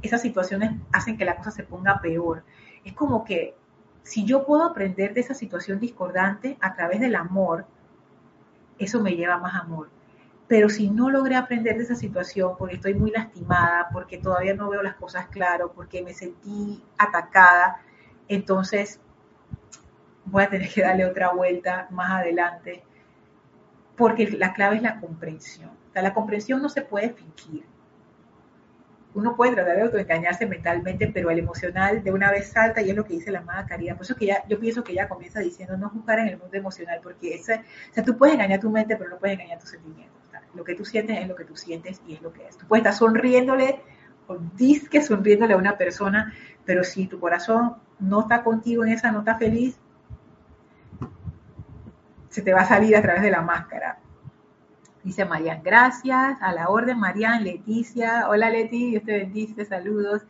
[0.00, 2.44] esas situaciones hacen que la cosa se ponga peor.
[2.84, 3.54] Es como que
[4.02, 7.66] si yo puedo aprender de esa situación discordante a través del amor,
[8.84, 9.90] eso me lleva más amor.
[10.48, 14.68] Pero si no logré aprender de esa situación porque estoy muy lastimada, porque todavía no
[14.68, 17.80] veo las cosas claro, porque me sentí atacada,
[18.28, 19.00] entonces
[20.24, 22.84] voy a tener que darle otra vuelta más adelante,
[23.96, 25.70] porque la clave es la comprensión.
[25.94, 27.64] La comprensión no se puede fingir
[29.14, 32.96] uno puede tratar de autoengañarse mentalmente, pero el emocional de una vez salta y es
[32.96, 33.96] lo que dice la amada Caridad.
[33.96, 36.56] Por eso que ya, yo pienso que ella comienza diciendo no juzgar en el mundo
[36.56, 37.56] emocional, porque ese,
[37.90, 40.20] o sea, tú puedes engañar tu mente, pero no puedes engañar tus sentimientos.
[40.54, 42.56] Lo que tú sientes es lo que tú sientes y es lo que es.
[42.56, 43.80] Tú puedes estar sonriéndole
[44.26, 46.32] o disque sonriéndole a una persona,
[46.64, 49.78] pero si tu corazón no está contigo en esa nota feliz,
[52.28, 53.98] se te va a salir a través de la máscara.
[55.04, 56.40] Dice Marian, gracias.
[56.40, 58.28] A la orden, Marian, Leticia.
[58.28, 60.22] Hola Leti, Dios te bendice, saludos.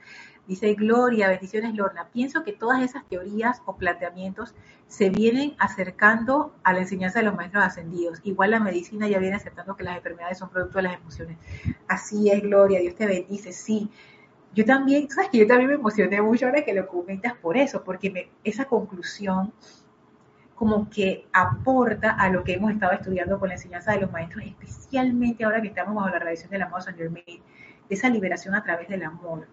[0.47, 2.09] Dice Gloria, bendiciones Lorna.
[2.13, 4.55] Pienso que todas esas teorías o planteamientos
[4.89, 8.21] se vienen acercando a la enseñanza de los maestros ascendidos.
[8.25, 11.37] Igual la medicina ya viene aceptando que las enfermedades son producto de las emociones.
[11.87, 13.91] Así es, Gloria, Dios te bendice, sí.
[14.55, 17.85] Yo también, sabes que yo también me emocioné mucho ahora que lo comentas por eso,
[17.85, 19.53] porque esa conclusión
[20.63, 24.45] como que aporta a lo que hemos estado estudiando con la enseñanza de los maestros,
[24.45, 27.43] especialmente ahora que estamos bajo la radiación del amor San Germain,
[27.91, 29.49] esa liberación a través del amor.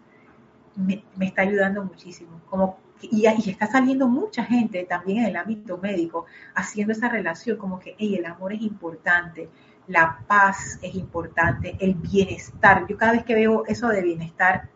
[0.76, 2.39] Me, está ayudando muchísimo.
[2.47, 7.57] Como, y, y, está saliendo mucha gente también en el ámbito médico haciendo esa relación,
[7.57, 9.49] como que el amor es importante,
[9.88, 12.86] la paz es importante, el bienestar.
[12.88, 14.70] Yo cada vez que veo eso de bienestar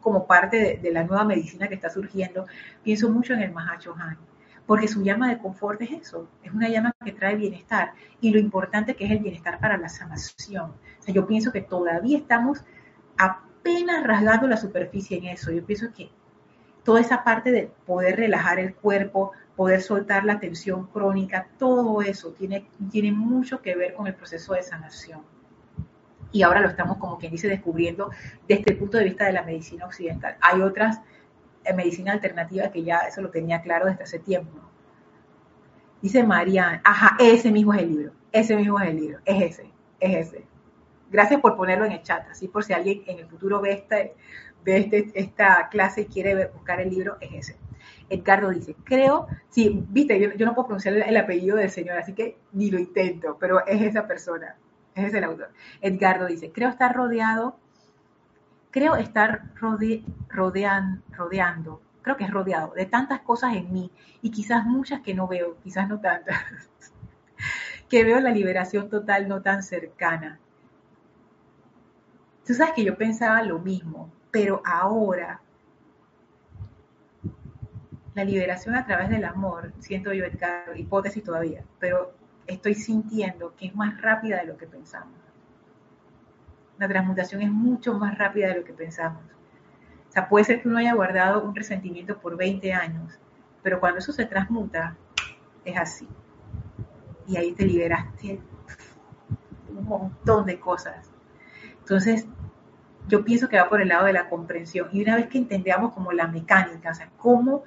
[0.00, 2.46] como parte de, de la nueva medicina que está surgiendo,
[2.82, 4.31] pienso mucho en el Mahacho Han
[4.66, 8.38] porque su llama de confort es eso, es una llama que trae bienestar y lo
[8.38, 10.72] importante que es el bienestar para la sanación.
[11.00, 12.64] O sea, yo pienso que todavía estamos
[13.16, 15.50] apenas rasgando la superficie en eso.
[15.50, 16.10] Yo pienso que
[16.84, 22.30] toda esa parte de poder relajar el cuerpo, poder soltar la tensión crónica, todo eso
[22.30, 25.22] tiene, tiene mucho que ver con el proceso de sanación.
[26.32, 28.10] Y ahora lo estamos, como quien dice, descubriendo
[28.48, 30.36] desde el punto de vista de la medicina occidental.
[30.40, 31.00] Hay otras
[31.74, 34.58] medicina alternativa que ya eso lo tenía claro desde hace tiempo.
[36.00, 39.70] Dice Marian, ajá, ese mismo es el libro, ese mismo es el libro, es ese,
[40.00, 40.44] es ese.
[41.10, 44.14] Gracias por ponerlo en el chat, así por si alguien en el futuro ve, este,
[44.64, 47.56] ve este, esta clase y quiere buscar el libro, es ese.
[48.08, 52.14] Edgardo dice, creo, sí, viste, yo, yo, no puedo pronunciar el, apellido del señor, así
[52.14, 54.56] que ni lo intento, pero es esa persona,
[54.94, 55.50] ese es el autor.
[55.80, 57.56] Edgardo dice, creo estar rodeado
[58.72, 61.02] creo estar rodeando,
[62.00, 63.92] creo que es rodeado de tantas cosas en mí
[64.22, 66.38] y quizás muchas que no veo, quizás no tantas,
[67.88, 70.40] que veo la liberación total no tan cercana.
[72.44, 75.40] Tú sabes que yo pensaba lo mismo, pero ahora
[78.14, 80.24] la liberación a través del amor, siento yo,
[80.74, 82.14] hipótesis todavía, pero
[82.46, 85.22] estoy sintiendo que es más rápida de lo que pensamos
[86.82, 89.22] la transmutación es mucho más rápida de lo que pensamos.
[90.08, 93.20] O sea, puede ser que uno haya guardado un resentimiento por 20 años,
[93.62, 94.96] pero cuando eso se transmuta,
[95.64, 96.08] es así.
[97.28, 98.40] Y ahí te liberaste
[99.68, 101.08] un montón de cosas.
[101.78, 102.26] Entonces,
[103.06, 104.88] yo pienso que va por el lado de la comprensión.
[104.90, 107.62] Y una vez que entendamos como la mecánica, o sea, cómo,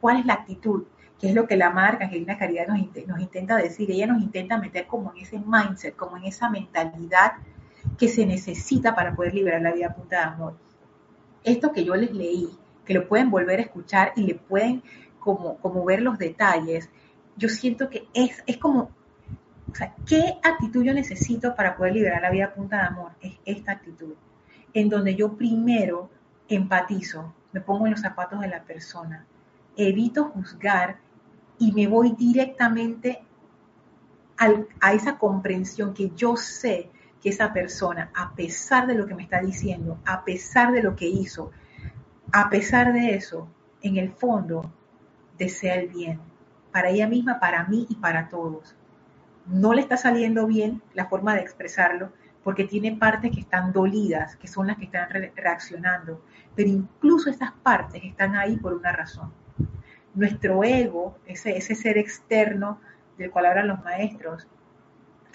[0.00, 0.86] cuál es la actitud,
[1.20, 4.58] que es lo que la marca Angelina Caridad nos, nos intenta decir, ella nos intenta
[4.58, 7.34] meter como en ese mindset, como en esa mentalidad
[7.98, 10.56] que se necesita para poder liberar la vida a punta de amor.
[11.44, 12.48] Esto que yo les leí,
[12.84, 14.82] que lo pueden volver a escuchar y le pueden
[15.18, 16.88] como, como ver los detalles,
[17.36, 18.90] yo siento que es, es como,
[19.70, 23.12] o sea, ¿qué actitud yo necesito para poder liberar la vida a punta de amor?
[23.20, 24.14] Es esta actitud,
[24.72, 26.10] en donde yo primero
[26.48, 29.26] empatizo, me pongo en los zapatos de la persona,
[29.76, 30.98] evito juzgar
[31.58, 33.22] y me voy directamente
[34.80, 36.90] a esa comprensión que yo sé
[37.22, 40.96] que esa persona, a pesar de lo que me está diciendo, a pesar de lo
[40.96, 41.50] que hizo,
[42.32, 43.48] a pesar de eso,
[43.82, 44.72] en el fondo
[45.38, 46.20] desea el bien,
[46.72, 48.76] para ella misma, para mí y para todos.
[49.46, 52.12] No le está saliendo bien la forma de expresarlo
[52.42, 56.22] porque tiene partes que están dolidas, que son las que están reaccionando,
[56.54, 59.32] pero incluso esas partes están ahí por una razón.
[60.14, 62.80] Nuestro ego, ese, ese ser externo
[63.18, 64.46] del cual hablan los maestros,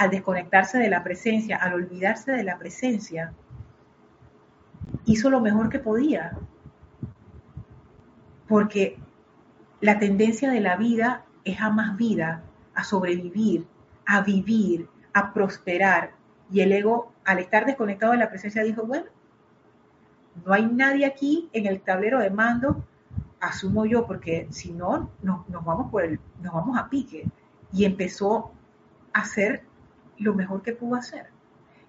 [0.02, 3.34] al desconectarse de la presencia, al olvidarse de la presencia,
[5.06, 6.39] hizo lo mejor que podía.
[8.47, 8.97] Porque
[9.80, 12.41] la tendencia de la vida es a más vida,
[12.74, 13.68] a sobrevivir,
[14.08, 16.14] a vivir, a prosperar.
[16.52, 19.06] Y el ego, al estar desconectado de la presencia, dijo, bueno,
[20.43, 22.84] no hay nadie aquí en el tablero de mando
[23.39, 25.91] asumo yo, porque si no, nos, vamos
[26.41, 27.30] vamos a pique.
[27.72, 28.52] Y empezó
[29.14, 29.70] a hacer
[30.22, 31.28] lo mejor que pudo hacer.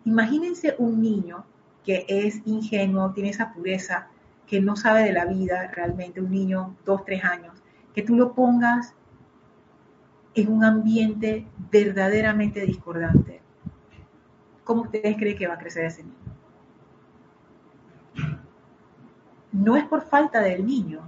[0.04, 1.44] Imagínense un niño
[1.84, 4.08] que es ingenuo, tiene esa pureza,
[4.46, 7.62] que no sabe de la vida realmente, un niño, dos, tres años,
[7.94, 8.94] que tú lo pongas
[10.34, 13.40] en un ambiente verdaderamente discordante.
[14.64, 16.16] ¿Cómo ustedes creen que va a crecer ese niño?
[19.52, 21.00] No es por falta del niño,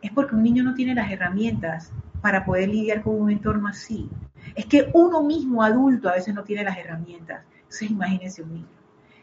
[0.00, 1.92] es porque un niño no tiene las herramientas
[2.24, 4.08] para poder lidiar con un entorno así.
[4.54, 7.44] Es que uno mismo adulto a veces no tiene las herramientas.
[7.54, 8.68] Entonces imagínense un niño.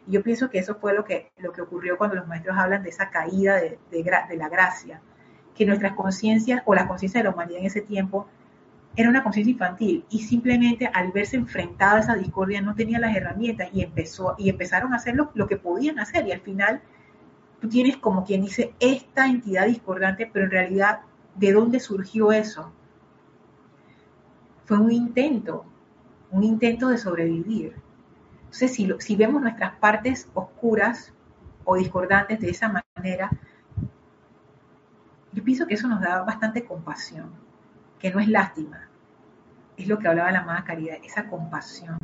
[0.06, 2.84] Y yo pienso que eso fue lo que, lo que ocurrió cuando los maestros hablan
[2.84, 5.00] de esa caída de, de la gracia,
[5.52, 8.28] que nuestras conciencias o la conciencia de la humanidad en ese tiempo
[8.94, 13.16] era una conciencia infantil y simplemente al verse enfrentada a esa discordia no tenía las
[13.16, 16.82] herramientas y empezó y empezaron a hacer lo, lo que podían hacer y al final
[17.60, 21.00] tú tienes como quien dice esta entidad discordante, pero en realidad,
[21.34, 22.72] ¿de dónde surgió eso?
[24.64, 25.64] Fue un intento,
[26.30, 27.74] un intento de sobrevivir.
[28.44, 31.12] Entonces, si, si vemos nuestras partes oscuras
[31.64, 33.30] o discordantes de esa manera,
[35.32, 37.30] yo pienso que eso nos da bastante compasión,
[37.98, 38.88] que no es lástima,
[39.76, 41.98] es lo que hablaba la amada Caridad, esa compasión.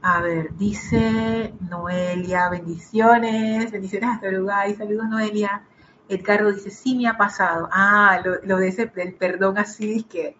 [0.00, 5.62] A ver, dice Noelia, bendiciones, bendiciones hasta Uruguay, saludos Noelia.
[6.08, 7.68] Edgardo dice, sí me ha pasado.
[7.72, 10.36] Ah, lo, de ese, del perdón así, es que,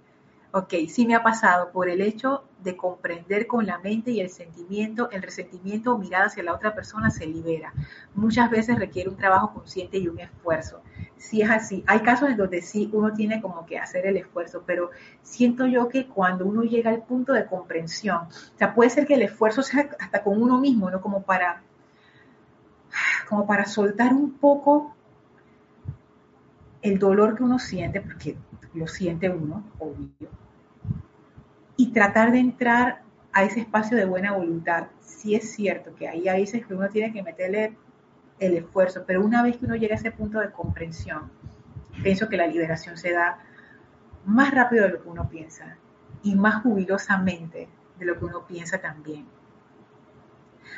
[0.55, 4.31] ok, sí me ha pasado por el hecho de comprender con la mente y el
[4.31, 7.75] sentimiento, el resentimiento o mirada hacia la otra persona se libera.
[8.15, 10.81] Muchas veces requiere un trabajo consciente y un esfuerzo
[11.17, 11.83] si es así.
[11.87, 14.91] Hay casos en donde sí uno tiene como que hacer el esfuerzo, pero
[15.23, 19.15] siento yo que cuando uno llega al punto de comprensión, o sea, puede ser que
[19.15, 21.01] el esfuerzo sea hasta con uno mismo, ¿no?
[21.01, 21.63] Como para,
[23.29, 24.95] como para soltar un poco
[26.83, 28.37] el dolor que uno siente, porque
[28.75, 30.29] lo siente uno, obvio,
[31.77, 33.03] y tratar de entrar
[33.33, 34.87] a ese espacio de buena voluntad.
[35.01, 37.77] Sí es cierto que ahí a veces uno tiene que meterle
[38.39, 41.31] el esfuerzo, pero una vez que uno llega a ese punto de comprensión,
[42.03, 43.39] pienso que la liberación se da
[44.25, 45.77] más rápido de lo que uno piensa
[46.23, 47.69] y más jubilosamente
[47.99, 49.27] de lo que uno piensa también.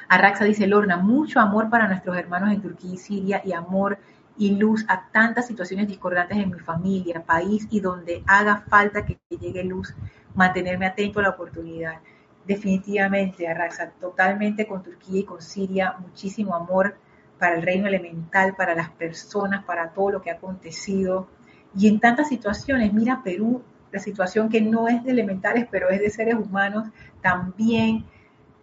[0.08, 3.98] Arraxa dice, Lorna, mucho amor para nuestros hermanos en Turquía y Siria y amor
[4.38, 9.18] y luz a tantas situaciones discordantes en mi familia, país y donde haga falta que
[9.28, 9.94] llegue luz,
[10.34, 12.00] mantenerme atento a la oportunidad.
[12.46, 16.96] Definitivamente, Arraxa, totalmente con Turquía y con Siria, muchísimo amor
[17.38, 21.28] para el reino elemental, para las personas, para todo lo que ha acontecido.
[21.76, 23.62] Y en tantas situaciones, mira Perú,
[23.92, 26.88] la situación que no es de elementales, pero es de seres humanos,
[27.20, 28.04] también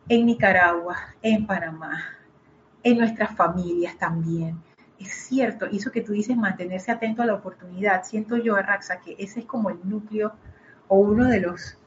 [0.07, 2.03] en Nicaragua, en Panamá,
[2.83, 4.61] en nuestras familias también.
[5.03, 8.05] Es cierto, eso que tú dices, mantenerse atento a la oportunidad.
[8.05, 10.33] Siento yo, Raxa, que ese es como el núcleo
[10.87, 11.77] o uno de los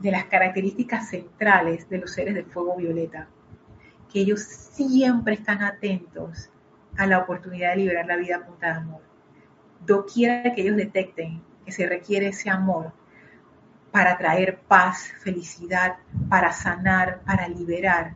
[0.00, 3.28] de las características centrales de los seres de fuego violeta
[4.12, 6.50] que ellos siempre están atentos
[6.98, 9.00] a la oportunidad de liberar la vida a punta de amor.
[9.86, 12.92] Doquiera que ellos detecten que se requiere ese amor
[13.92, 15.96] para traer paz, felicidad,
[16.28, 18.14] para sanar, para liberar,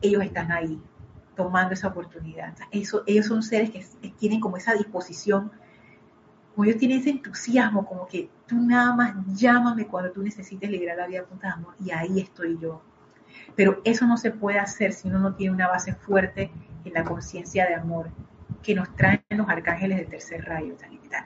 [0.00, 0.80] ellos están ahí
[1.38, 2.52] tomando esa oportunidad.
[2.70, 5.50] Eso, ellos son seres que, tienen como esa disposición,
[6.54, 10.98] como ellos tienen ese entusiasmo, como que tú nada más llámame cuando tú necesites liberar
[10.98, 12.82] la vida punta de amor y ahí estoy yo
[13.56, 16.50] pero eso no se puede hacer si uno no tiene una base fuerte
[16.84, 18.10] en la conciencia de amor
[18.62, 20.74] que nos traen los arcángeles del tercer rayo.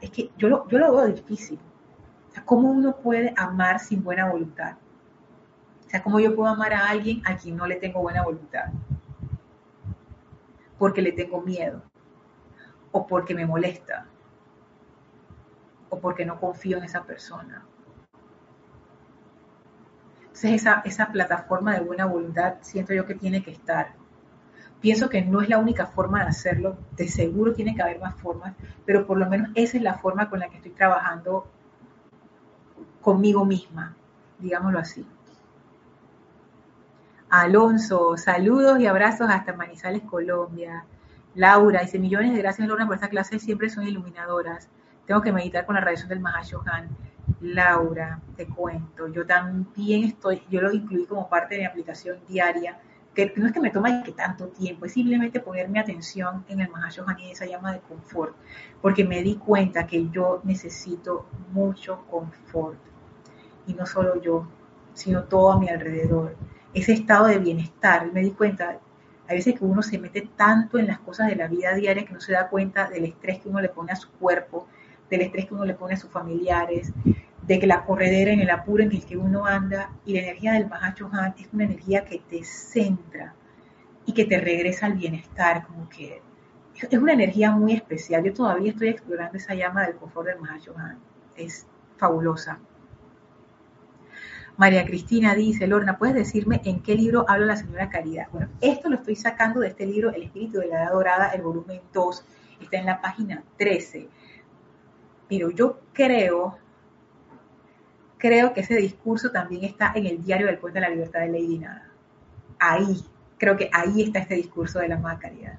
[0.00, 1.58] Es que yo lo, veo difícil.
[2.30, 4.76] O ¿cómo uno puede amar sin buena voluntad?
[5.94, 8.72] O ¿cómo yo puedo amar a alguien a quien no le tengo buena voluntad?
[10.82, 11.82] Porque le tengo miedo.
[12.90, 14.06] O porque me molesta.
[15.90, 17.64] O porque no confío en esa persona
[20.50, 23.94] esa, esa plataforma de buena voluntad siento yo que tiene que estar.
[24.80, 28.16] Pienso que no es la única forma de hacerlo, de seguro tiene que haber más
[28.16, 28.54] formas,
[28.84, 31.46] pero por lo menos esa es la forma con la que estoy trabajando
[33.00, 33.94] conmigo misma,
[34.38, 35.06] digámoslo así.
[37.32, 40.84] Alonso, saludos y abrazos hasta Manizales, Colombia.
[41.34, 44.68] Laura dice, millones de gracias Lorna por esta clase, siempre son iluminadoras.
[45.06, 46.90] Tengo que meditar con la radiación del Mahashohan.
[47.40, 52.78] Laura, te cuento, yo también estoy, yo lo incluí como parte de mi aplicación diaria,
[53.14, 56.68] que no es que me tome que tanto tiempo, es simplemente ponerme atención en el
[56.68, 58.36] Mahashohan y esa llama de confort,
[58.82, 62.76] porque me di cuenta que yo necesito mucho confort,
[63.66, 64.46] y no solo yo,
[64.92, 66.36] sino todo a mi alrededor,
[66.74, 68.78] ese estado de bienestar, me di cuenta,
[69.28, 72.12] Hay veces que uno se mete tanto en las cosas de la vida diaria que
[72.12, 74.66] no se da cuenta del estrés que uno le pone a su cuerpo,
[75.08, 76.92] del estrés que uno le pone a sus familiares,
[77.42, 80.52] de que la corredera en el apuro en el que uno anda y la energía
[80.52, 83.34] del Mahacho Han es una energía que te centra
[84.06, 86.20] y que te regresa al bienestar, como que
[86.74, 88.24] es una energía muy especial.
[88.24, 90.98] Yo todavía estoy explorando esa llama del confort del Mahacho Han.
[91.36, 91.66] Es
[91.96, 92.58] fabulosa.
[94.56, 98.28] María Cristina dice, Lorna, ¿puedes decirme en qué libro habla la señora Caridad?
[98.32, 101.42] Bueno, esto lo estoy sacando de este libro, El Espíritu de la Edad Dorada, el
[101.42, 102.24] volumen 2,
[102.60, 104.08] está en la página 13.
[105.28, 106.58] Pero yo creo,
[108.18, 111.28] creo que ese discurso también está en el diario del Puente de la Libertad de
[111.28, 111.90] Lady Nada.
[112.58, 113.04] Ahí,
[113.38, 115.58] creo que ahí está este discurso de la amada caridad,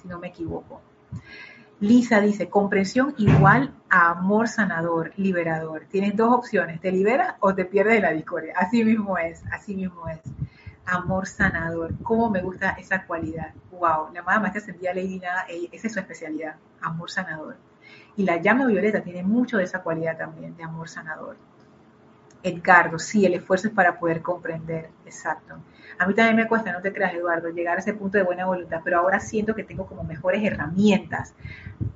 [0.00, 0.82] si no me equivoco.
[1.80, 5.84] Lisa dice, comprensión igual a amor sanador, liberador.
[5.90, 8.54] Tienes dos opciones, te liberas o te pierdes de la discordia.
[8.56, 10.20] Así mismo es, así mismo es.
[10.86, 11.92] Amor sanador.
[12.02, 13.52] ¿Cómo me gusta esa cualidad?
[13.72, 17.56] Wow, la amada maestra sentía Lady Nada, esa es su especialidad, amor sanador.
[18.16, 21.36] Y la llama violeta tiene mucho de esa cualidad también, de amor sanador.
[22.46, 25.56] Edgardo, sí, el esfuerzo es para poder comprender, exacto.
[25.98, 28.46] A mí también me cuesta, no te creas, Eduardo, llegar a ese punto de buena
[28.46, 31.34] voluntad, pero ahora siento que tengo como mejores herramientas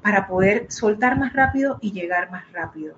[0.03, 2.97] para poder soltar más rápido y llegar más rápido.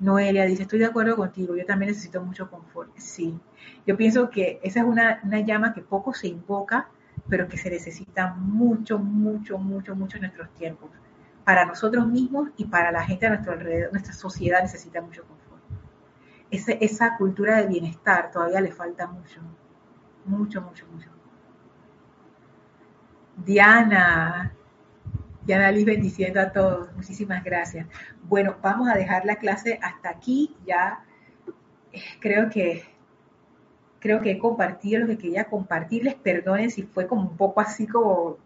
[0.00, 2.90] Noelia dice, estoy de acuerdo contigo, yo también necesito mucho confort.
[2.96, 3.38] Sí,
[3.86, 6.88] yo pienso que esa es una, una llama que poco se invoca,
[7.28, 10.88] pero que se necesita mucho, mucho, mucho, mucho en nuestros tiempos.
[11.44, 15.37] Para nosotros mismos y para la gente a nuestro alrededor, nuestra sociedad necesita mucho confort
[16.50, 19.40] esa cultura de bienestar todavía le falta mucho,
[20.24, 21.10] mucho, mucho, mucho.
[23.36, 24.52] Diana,
[25.44, 27.86] Diana Liz bendiciendo a todos, muchísimas gracias.
[28.24, 31.04] Bueno, vamos a dejar la clase hasta aquí, ya
[31.92, 32.84] eh, creo que
[34.00, 37.86] creo que he compartido lo que quería compartirles, perdonen si fue como un poco así
[37.86, 38.38] como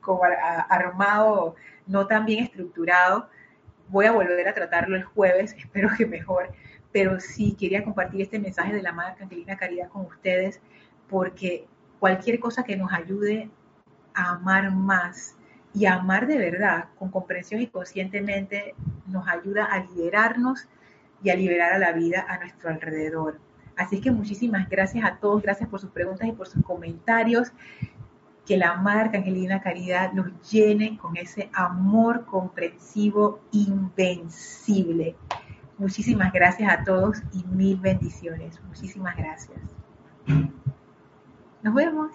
[0.69, 3.29] armado, no tan bien estructurado.
[3.89, 6.51] Voy a volver a tratarlo el jueves, espero que mejor
[6.93, 10.61] pero sí quería compartir este mensaje de la Madre Angelina Caridad con ustedes,
[11.09, 11.67] porque
[11.99, 13.51] cualquier cosa que nos ayude
[14.15, 15.37] a amar más
[15.75, 18.75] y a amar de verdad, con comprensión y conscientemente,
[19.07, 20.69] nos ayuda a liberarnos
[21.23, 23.41] y a liberar a la vida a nuestro alrededor.
[23.77, 27.53] Así que muchísimas gracias a todos, gracias por sus preguntas y por sus comentarios.
[28.45, 35.17] Que la marca Angelina Caridad nos llene con ese amor comprensivo invencible.
[35.79, 38.61] Muchísimas gracias a todos y mil bendiciones.
[38.65, 39.59] Muchísimas gracias.
[41.63, 42.11] Nos vemos.